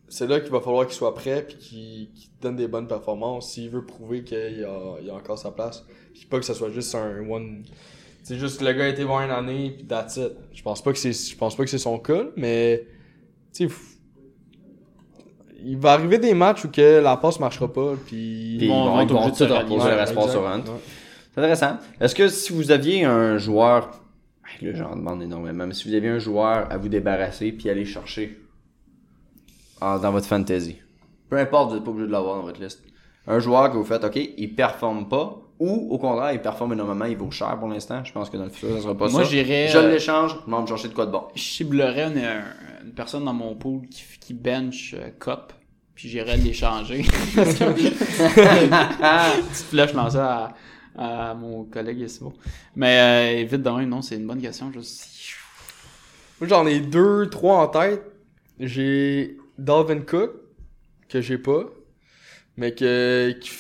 [0.09, 2.09] c'est là qu'il va falloir qu'il soit prêt puis qu'il
[2.41, 5.85] donne des bonnes performances s'il veut prouver qu'il a, il a encore sa place.
[6.13, 7.65] Puis pas que ça soit juste un one.
[8.25, 10.33] C'est juste le gars a été voir une année puis that's it.
[10.55, 12.87] Je pense pas que c'est je pense pas que c'est son cas, mais
[13.53, 13.69] tu
[15.63, 18.99] il va arriver des matchs où que la passe marchera pas puis Puis ils vont-
[19.01, 20.47] être obligés de tout se reposer sur.
[20.47, 20.63] Hunt.
[21.35, 21.77] C'est intéressant.
[22.01, 23.91] Est-ce que si vous aviez un joueur,
[24.63, 27.85] là j'en demande énormément, mais si vous aviez un joueur à vous débarrasser puis aller
[27.85, 28.39] chercher
[29.81, 30.77] dans votre fantasy,
[31.29, 32.83] peu importe, vous n'êtes pas obligé de l'avoir dans votre liste,
[33.27, 37.05] un joueur que vous faites, ok, il performe pas, ou au contraire, il performe énormément,
[37.05, 39.23] il vaut cher pour l'instant, je pense que dans le futur, ça sera pas Moi,
[39.25, 39.31] ça.
[39.31, 41.25] j'irais, Je euh, l'échange, je vais me chercher de quoi de bon.
[41.35, 42.19] Je ciblerais une,
[42.87, 45.53] une personne dans mon pool qui, qui bench euh, Cop,
[45.95, 47.05] puis j'irais l'échanger.
[47.37, 47.65] Parce que-
[49.49, 50.55] Petite flèche lancée à,
[50.97, 52.33] à mon collègue Simon.
[52.77, 54.73] Mais euh, vite de même, non, c'est une bonne question.
[54.73, 55.09] Juste...
[56.41, 58.03] Moi, j'en ai deux, trois en tête.
[58.59, 60.31] J'ai Dalvin Cook,
[61.09, 61.65] que j'ai pas,
[62.57, 63.51] mais que, qui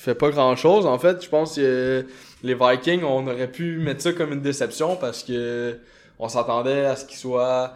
[0.00, 0.86] fait pas grand chose.
[0.86, 2.06] En fait, je pense que
[2.42, 5.78] les Vikings, on aurait pu mettre ça comme une déception parce que
[6.18, 7.72] on s'attendait à ce qu'ils soient.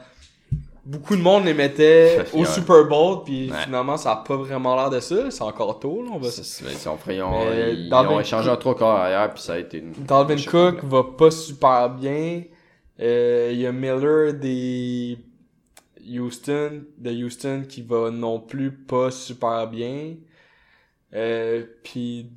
[0.86, 2.44] Beaucoup de monde les mettait au.
[2.44, 3.56] Super Bowl, puis Ouais.
[3.64, 5.30] finalement, ça a pas vraiment l'air de ça.
[5.30, 6.10] C'est encore tôt, là.
[6.12, 6.28] On va...
[6.28, 9.58] Ils ont, pris- ils Mais ils ont échangé un trois quarts arrière, puis ça a
[9.58, 9.92] été une...
[10.06, 12.42] Dalvin Cook va pas super bien.
[13.00, 15.16] Euh, Il y a Miller des
[16.06, 20.16] Houston, de Houston qui va non plus pas super bien.
[21.12, 22.30] Euh, Puis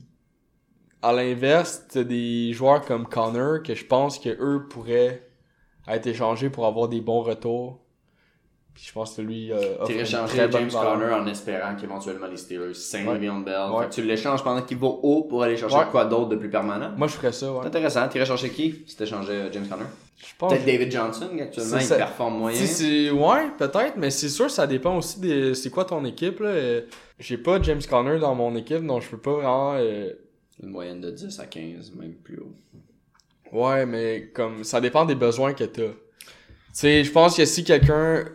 [1.01, 5.24] à l'inverse, t'as des joueurs comme Connor que je pense que eux pourraient
[5.88, 7.80] être échangés pour avoir des bons retours.
[8.74, 10.99] Puis je pense que lui euh, offre Tu une échangerais très bonne James valeur.
[10.99, 13.18] Conner en espérant qu'éventuellement les Steelers signent Ouais.
[13.18, 13.72] Le'Veon Bell.
[13.72, 13.84] Ouais.
[13.84, 15.86] Fait que tu l'échanges pendant qu'il va haut pour aller chercher Ouais.
[15.89, 16.91] quoi d'autre de plus permanent.
[16.95, 17.59] Moi je ferais ça, ouais.
[17.61, 18.07] C'est intéressant.
[18.07, 19.86] Tu irais chercher qui si t'échangeais euh, James Conner?
[20.18, 21.95] Je pense Peut-être David Johnson, actuellement il ça.
[21.95, 22.57] performe moyen.
[22.59, 26.39] Si c'est ouais, peut-être, mais c'est sûr ça dépend aussi de c'est quoi ton équipe
[26.41, 26.82] là.
[27.20, 30.11] J'ai pas James Conner dans mon équipe, donc je peux pas vraiment euh,
[30.61, 32.55] Une moyenne de 10 à 15, même plus haut.
[33.51, 35.84] Ouais, mais comme ça dépend des besoins que t'as.
[35.84, 35.93] Tu
[36.74, 38.26] sais, je pense que si quelqu'un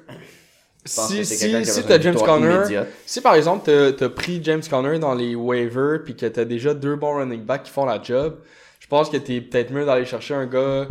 [0.85, 2.89] si si, a si t'as James Conner, immédiate.
[3.07, 6.75] si par exemple t'as t'as pris James Conner dans les waivers puis que t'as déjà
[6.75, 8.41] deux bons running backs qui font la job,
[8.81, 10.89] je pense que t'es peut-être mieux d'aller chercher un gars.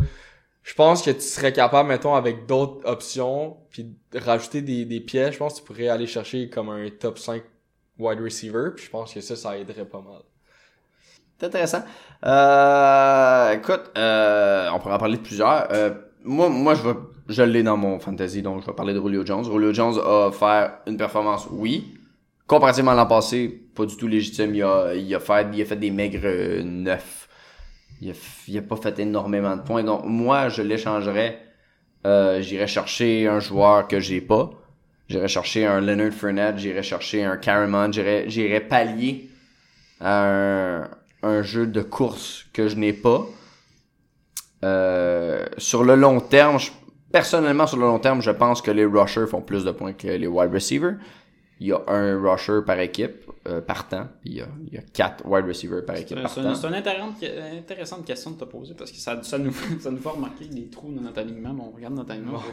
[0.62, 5.00] Je pense que tu serais capable, mettons, avec d'autres options, puis de rajouter des, des
[5.00, 7.42] pièces, je pense que tu pourrais aller chercher comme un top 5
[7.98, 10.22] wide receiver, puis je pense que ça, ça aiderait pas mal.
[11.38, 11.82] C'est intéressant.
[12.24, 15.68] Euh, écoute, euh, on pourrait en parler de plusieurs.
[15.72, 15.90] Euh,
[16.22, 16.94] moi, moi, je vais,
[17.28, 19.44] je l'ai dans mon fantasy, donc je vais parler de Julio Jones.
[19.44, 21.98] Julio Jones a fait une performance, oui.
[22.46, 24.54] Comparativement à l'an passé, pas du tout légitime.
[24.54, 27.28] Il a, il a fait, il a fait des maigres neufs.
[28.00, 28.14] Il a,
[28.46, 29.82] il a pas fait énormément de points.
[29.82, 31.40] Donc, moi, je l'échangerais.
[32.04, 34.50] Euh, j'irais chercher un joueur que j'ai pas.
[35.12, 36.56] J'irais chercher un Leonard Fournette.
[36.56, 37.92] J'irais chercher un Caramon.
[37.92, 39.28] J'irais, pallier
[40.00, 40.88] à un,
[41.22, 43.26] un jeu de course que je n'ai pas.
[44.64, 46.56] Euh, sur le long terme,
[47.12, 50.08] personnellement, sur le long terme, je pense que les rushers font plus de points que
[50.08, 50.94] les wide receivers.
[51.60, 54.06] Il y a un rusher par équipe euh, par temps.
[54.20, 57.16] puis Il y, a, il y a quatre wide receivers par équipe C'est une, intéressante,
[57.58, 60.68] intéressante question de te poser parce que ça, ça, nous, ça nous fait remarquer les
[60.68, 61.52] trous dans notre alignement.
[61.52, 62.42] Bon, on regarde notre alignement.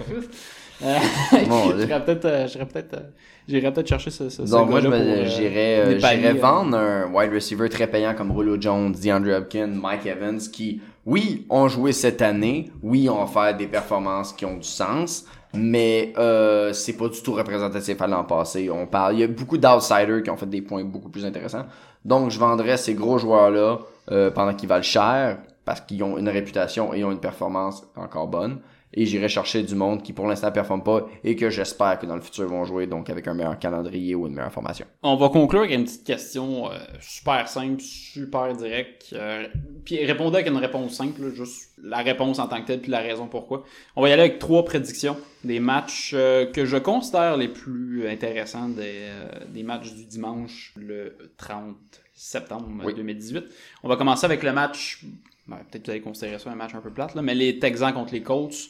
[0.82, 0.98] Euh.
[1.78, 3.10] J'irais peut-être euh, j'irais peut-être euh,
[3.50, 7.12] j'irais peut-être chercher ce, ce, ce Donc moi, pour, euh, j'irais euh, euh, vendre un
[7.12, 11.92] wide receiver très payant comme Rollo Jones, DeAndre Hopkins, Mike Evans, qui, oui, ont joué
[11.92, 17.08] cette année, oui, ont fait des performances qui ont du sens, mais euh, c'est pas
[17.08, 18.70] du tout représentatif à l'an passé.
[18.70, 21.66] On parle, il y a beaucoup d'outsiders qui ont fait des points beaucoup plus intéressants.
[22.06, 23.80] Donc, je vendrais ces gros joueurs-là
[24.12, 28.28] euh, pendant qu'ils valent cher, parce qu'ils ont une réputation et ont une performance encore
[28.28, 28.60] bonne.
[28.94, 32.16] Et j'irai chercher du monde qui pour l'instant performe pas et que j'espère que dans
[32.16, 34.86] le futur vont jouer donc avec un meilleur calendrier ou une meilleure formation.
[35.04, 39.14] On va conclure avec une petite question euh, super simple, super directe.
[39.14, 39.48] Euh,
[39.86, 42.92] puis répondez avec une réponse simple, là, juste la réponse en tant que telle puis
[42.92, 43.64] la raison pourquoi.
[43.96, 48.08] On va y aller avec trois prédictions des matchs euh, que je considère les plus
[48.08, 51.76] intéressants des, euh, des matchs du dimanche le 30
[52.14, 52.94] septembre Oui.
[52.94, 53.46] 2018.
[53.84, 55.06] On va commencer avec le match,
[55.48, 57.60] ben, peut-être que vous allez considérer ça un match un peu plate, là, mais les
[57.60, 58.68] Texans contre les Colts.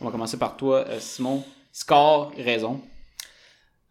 [0.00, 1.44] On va commencer par toi, euh, Simon.
[1.72, 2.80] Score, raison.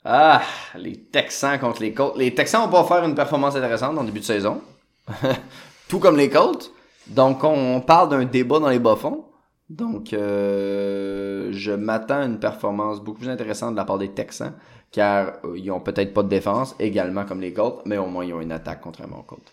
[0.04, 0.42] Ah,
[0.76, 2.18] les Texans contre les Colts.
[2.18, 4.62] Les Texans vont pas faire une performance intéressante en début de saison.
[5.88, 6.72] Tout comme les Colts.
[7.08, 9.26] Donc, on parle d'un débat dans les bas-fonds.
[9.70, 14.54] Donc, euh, je m'attends à une performance beaucoup plus intéressante de la part des Texans,
[14.92, 18.26] car euh, ils ont peut-être pas de défense, également comme les Colts, mais au moins
[18.26, 19.52] ils ont une attaque contrairement aux Colts.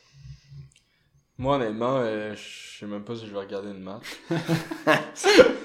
[1.38, 4.04] Moi, honnêtement, euh, je sais même pas si je vais regarder le match.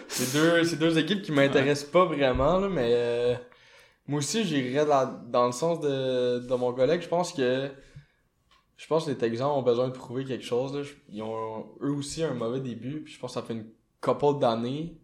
[0.07, 3.36] c'est deux, deux équipes qui m'intéressent pas vraiment, là, mais euh,
[4.07, 7.01] moi aussi, j'irais dans, dans le sens de, de mon collègue.
[7.01, 7.69] Je pense que
[8.82, 10.76] je pense que les Texans ont besoin de prouver quelque chose.
[10.76, 10.82] Là.
[11.09, 13.67] Ils ont eux aussi un mauvais début, puis je pense que ça fait une
[14.01, 14.97] couple d'années.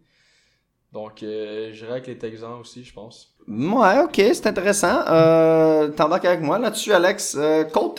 [0.92, 3.36] Donc, euh, j'irais avec les Texans aussi, je pense.
[3.46, 5.04] Ouais, ok, c'est intéressant.
[5.08, 7.36] Euh, T'embarques avec moi là-dessus, Alex.
[7.38, 7.94] Euh, Colts,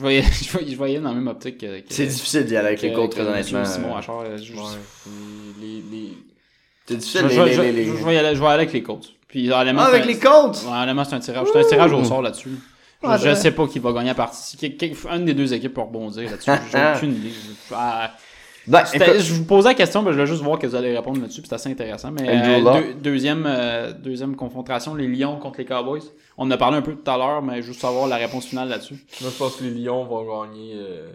[0.00, 1.80] Je voyais, je voyais, je voyais dans la même optique que.
[1.80, 3.64] que- C'est difficile d'y aller avec les que- que très honnêtement.
[3.66, 4.60] Simon Achard, je- Ouais.
[5.60, 6.12] Les, les,
[6.86, 8.72] C'est difficile, je- les- je- les- je- les- je vais aller, je vais aller avec
[8.72, 9.12] les Colts.
[9.28, 10.64] Puis Ah, avec les Colts?
[10.66, 11.48] Ouais, honnêtement, c'est un tirage.
[11.52, 12.48] C'est un tirage au sort là-dessus.
[13.02, 13.34] Je, Ouais, je ouais.
[13.36, 14.42] sais pas qui va gagner la partie.
[14.42, 16.50] Si quel- quel- un des deux équipes peut rebondir là-dessus.
[16.72, 17.32] J'ai aucune idée.
[17.72, 18.12] Ah,
[18.70, 20.96] Ben, écoute, je vous posais la question, mais je voulais juste voir que vous allez
[20.96, 21.40] répondre là-dessus.
[21.42, 22.10] puis C'est assez intéressant.
[22.12, 26.02] Mais euh, deux- deuxième, euh, deuxième confrontation, les Lions contre les Cowboys.
[26.38, 28.68] On en a parlé un peu tout à l'heure, mais juste savoir la réponse finale
[28.68, 29.04] là-dessus.
[29.20, 30.72] Moi, je pense que les Lions vont gagner.
[30.76, 31.10] euh,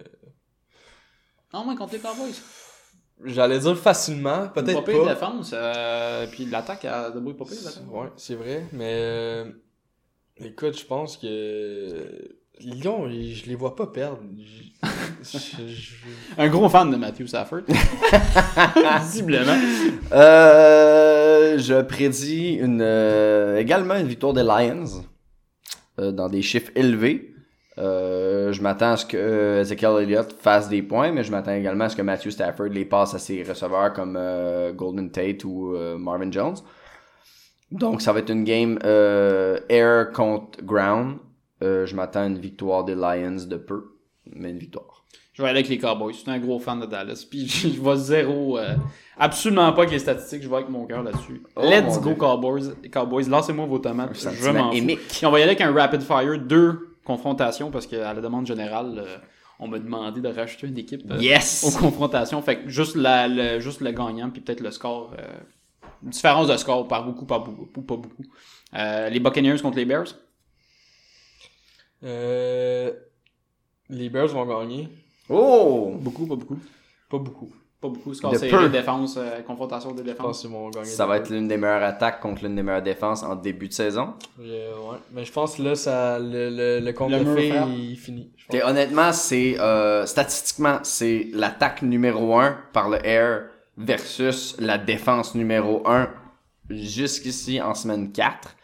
[1.53, 2.33] Non, moins contre les Cowboys.
[3.23, 5.13] J'allais dire facilement, peut-être Pas pas.
[5.13, 5.51] défense.
[5.53, 7.55] euh, puis l'attaque à debout pas pire.
[7.91, 9.45] Ouais, c'est vrai, mais euh,
[10.37, 14.19] écoute, je pense que Lyon, je les vois pas perdre.
[15.23, 15.93] Je- je- je-
[16.37, 17.61] Un gros fan de Matthew Stafford.
[19.01, 19.57] Visiblement.
[20.11, 25.03] Euh, je prédis une, euh, également une victoire des Lions
[25.99, 27.31] euh, dans des chiffres élevés.
[27.77, 31.85] Euh, je m'attends à ce que Ezekiel Elliott fasse des points, mais je m'attends également
[31.85, 35.73] à ce que Matthew Stafford les passe à ses receveurs comme euh, Golden Tate ou
[35.75, 36.55] euh, Marvin Jones.
[37.71, 41.17] Donc ça va être une game euh, air contre ground.
[41.63, 43.95] Euh, je m'attends à une victoire des Lions de peu,
[44.25, 45.05] mais une victoire.
[45.33, 46.13] Je vais aller avec les Cowboys.
[46.13, 47.25] Je suis un gros fan de Dallas.
[47.29, 48.57] Puis je vois zéro.
[48.57, 48.75] euh,
[49.17, 50.41] absolument pas avec les statistiques.
[50.43, 51.43] Je vais avec mon cœur là-dessus.
[51.57, 52.15] Oh, Let's go Dieu.
[52.15, 52.73] Cowboys.
[52.89, 54.15] Cowboys, lancez-moi vos tomates.
[54.15, 56.39] Je m'en on va y aller avec un rapid fire.
[56.39, 59.17] Deux confrontations parce qu'à la demande générale, euh,
[59.59, 62.41] on m'a demandé de rajouter une équipe aux confrontations.
[62.41, 65.13] Fait que juste, la, le, juste le gagnant puis peut-être le score.
[66.01, 68.23] une différence de score par beaucoup, par beaucoup, ou pas beaucoup.
[68.73, 70.15] Les Buccaneers contre les Bears.
[72.05, 72.91] Euh,
[73.89, 74.89] les Bears vont gagner.
[75.29, 75.93] Oh!
[75.99, 76.59] Beaucoup, pas beaucoup.
[77.09, 77.51] Pas beaucoup.
[77.81, 78.13] Pas beaucoup.
[78.13, 78.69] Score De peu.
[78.69, 80.25] défense, euh, confrontation de Je défense.
[80.25, 80.85] pense qu'ils vont gagner.
[80.85, 83.73] Ça va être l'une des meilleures attaques contre l'une des meilleures défenses en début de
[83.73, 84.13] saison.
[84.39, 84.97] Euh, ouais.
[85.13, 88.31] Mais je pense que là, ça, le, le, le compte Le de fait, il finit.
[88.37, 88.57] je.
[88.57, 95.35] Ok, honnêtement, c'est euh, statistiquement, c'est l'attaque numéro 1 par le air versus la défense
[95.35, 96.09] numéro 1
[96.69, 98.55] jusqu'ici en semaine 4.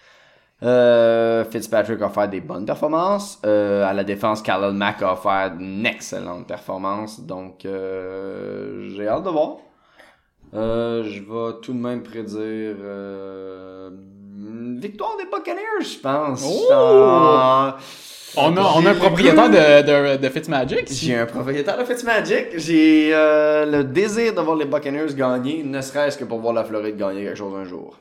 [0.64, 3.40] Euh, Fitzpatrick a fait des bonnes performances.
[3.46, 7.20] Euh, à la défense, Khalil Mack a fait une excellente performance.
[7.20, 9.58] Donc, euh, j'ai hâte de voir.
[10.54, 12.76] Je vais tout de même prédire
[14.44, 16.44] une victoire des Buccaneers, je pense.
[16.46, 17.72] Oh!
[18.38, 20.88] On a, on a un propriétaire de, de, de Fitzmagic.
[20.90, 22.58] j'ai un propriétaire de Fitzmagic.
[22.58, 26.98] J'ai le désir de voir les Buccaneers gagner, ne serait-ce que pour voir la Floride
[26.98, 27.98] gagner quelque chose un jour.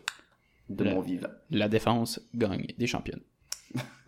[0.70, 1.28] De Le- mon vivant.
[1.50, 3.20] La défense gagne des championnes.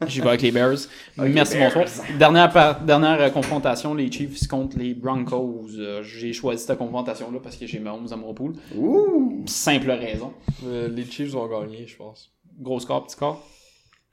[0.07, 0.77] J'y vais avec les Bears.
[1.19, 1.75] Avec Merci, les Bears.
[1.75, 2.07] bonsoir.
[2.19, 5.69] Dernière, par- dernière euh, confrontation, les Chiefs contre les Broncos.
[5.79, 8.55] Euh, j'ai choisi cette confrontation-là parce que j'ai Mahomes dans mon pool.
[8.77, 9.45] Ouh!
[9.47, 10.33] Simple raison.
[10.65, 12.33] Euh, les Chiefs vont gagner, je pense.
[12.59, 13.45] Gros score, petit score?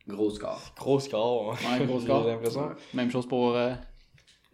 [0.08, 0.74] Gros score.
[0.78, 1.54] Gros score.
[1.56, 1.80] hein.
[1.80, 2.24] Ouais, gros score.
[2.26, 2.70] J'ai l'impression.
[2.93, 3.56] Même chose pour...
[3.56, 3.74] euh,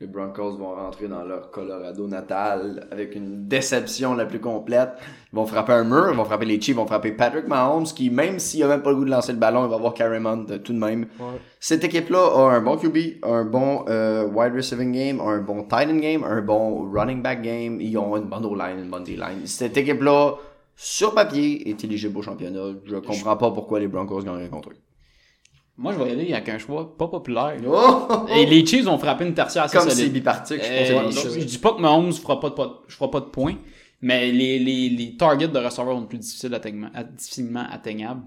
[0.02, 4.90] Les Broncos vont rentrer dans leur Colorado natal avec une déception la plus complète.
[5.32, 7.86] Ils vont frapper un mur, ils vont frapper les Chiefs, ils vont frapper Patrick Mahomes,
[7.86, 10.46] qui, même s'il a même pas le goût de lancer le ballon, il va Hunt
[10.50, 11.08] euh, tout de même.
[11.18, 11.40] Ouais.
[11.62, 15.90] Cette équipe-là a un bon QB, un bon euh, wide receiving game, un bon tight
[15.90, 17.80] end game, un bon running back game.
[17.80, 19.46] Ils ont une bonne O-line, une bonne D-line.
[19.48, 20.34] Cette équipe-là,
[20.76, 22.74] sur papier, est éligible au championnat.
[22.84, 24.85] Je comprends pas pourquoi les Broncos gagneraient contre eux.
[25.78, 27.56] Moi, je vais y aller avec un choix pas populaire.
[27.68, 28.26] Oh!
[28.34, 30.14] Et les Chiefs ont frappé une tertiaire assez Comme c'est solide.
[30.14, 32.56] bipartique, je Euh, je, dis pas que Mahomes fera pas de,
[32.88, 33.56] je ferai pas de points,
[34.02, 38.22] mais les, les, les targets de receveurs vont être plus difficiles atteignement- à- difficilement atteignables.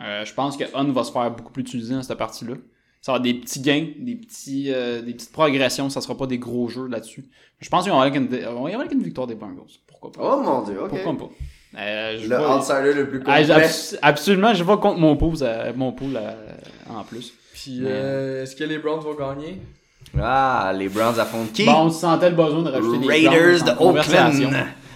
[0.00, 2.54] Euh, je pense que Hunt va se faire beaucoup plus utiliser dans cette partie-là.
[3.02, 6.26] Ça va avoir des petits gains, des, petits, euh, des petites progressions, ça sera pas
[6.26, 7.24] des gros jeux là-dessus.
[7.60, 9.34] Je pense qu'ils vont y aller avec une, on va y avec une victoire des
[9.36, 9.64] Bengals.
[9.86, 10.20] Pourquoi pas?
[10.38, 10.88] Oh mon dieu, ok.
[10.90, 11.34] Pourquoi pas?
[11.76, 13.54] Euh, je Le vois- outsider le plus Ah, complet.
[13.64, 16.32] abs- absolument, je vais contre mon pool, euh, mon pool euh,
[16.88, 17.32] en plus.
[17.52, 19.60] Puis, euh, est-ce que les Browns vont gagner?
[20.18, 21.66] Ah, les Browns affrontent qui?
[21.66, 23.98] Bon, on se sentait le besoin de rajouter les Raiders Browns en de.
[23.98, 24.54] Oakland.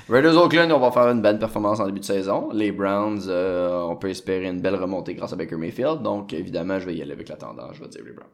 [0.09, 2.49] Raiders Oakland, on va faire une belle performance en début de saison.
[2.53, 6.03] Les Browns, euh, on peut espérer une belle remontée grâce à Baker Mayfield.
[6.03, 7.77] Donc, évidemment, je vais y aller avec la tendance.
[7.77, 8.29] Je vais dire les Browns.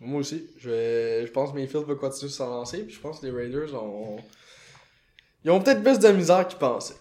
[0.00, 0.46] Moi aussi.
[0.58, 2.78] Je, vais- je pense que Mayfield va continuer de s'en lancer.
[2.84, 4.16] Puis je pense que les Raiders ont.
[5.44, 6.94] Ils ont peut-être plus de misère qu'ils pensaient.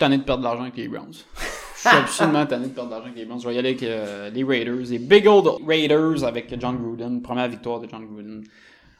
[0.00, 1.12] Je suis tanné de perdre de l'argent avec les Browns.
[1.12, 3.40] Je suis absolument tanné de perdre de l'argent avec les Browns.
[3.42, 7.20] Je vais y aller avec euh, les Raiders, les Big Old Raiders avec John Gruden,
[7.20, 8.42] première victoire de John Gruden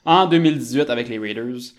[0.04, 1.72] en 2018 avec les Raiders.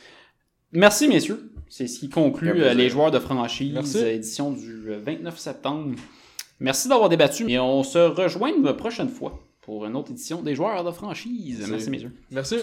[0.72, 3.98] Merci messieurs, c'est ce qui conclut euh, les joueurs de franchise Merci.
[4.00, 5.96] euh, édition du euh, 29 septembre.
[6.60, 10.56] Merci d'avoir débattu et on se rejoint une prochaine fois pour une autre édition des
[10.56, 11.64] joueurs de franchise.
[11.70, 12.14] Merci messieurs.
[12.32, 12.56] Merci.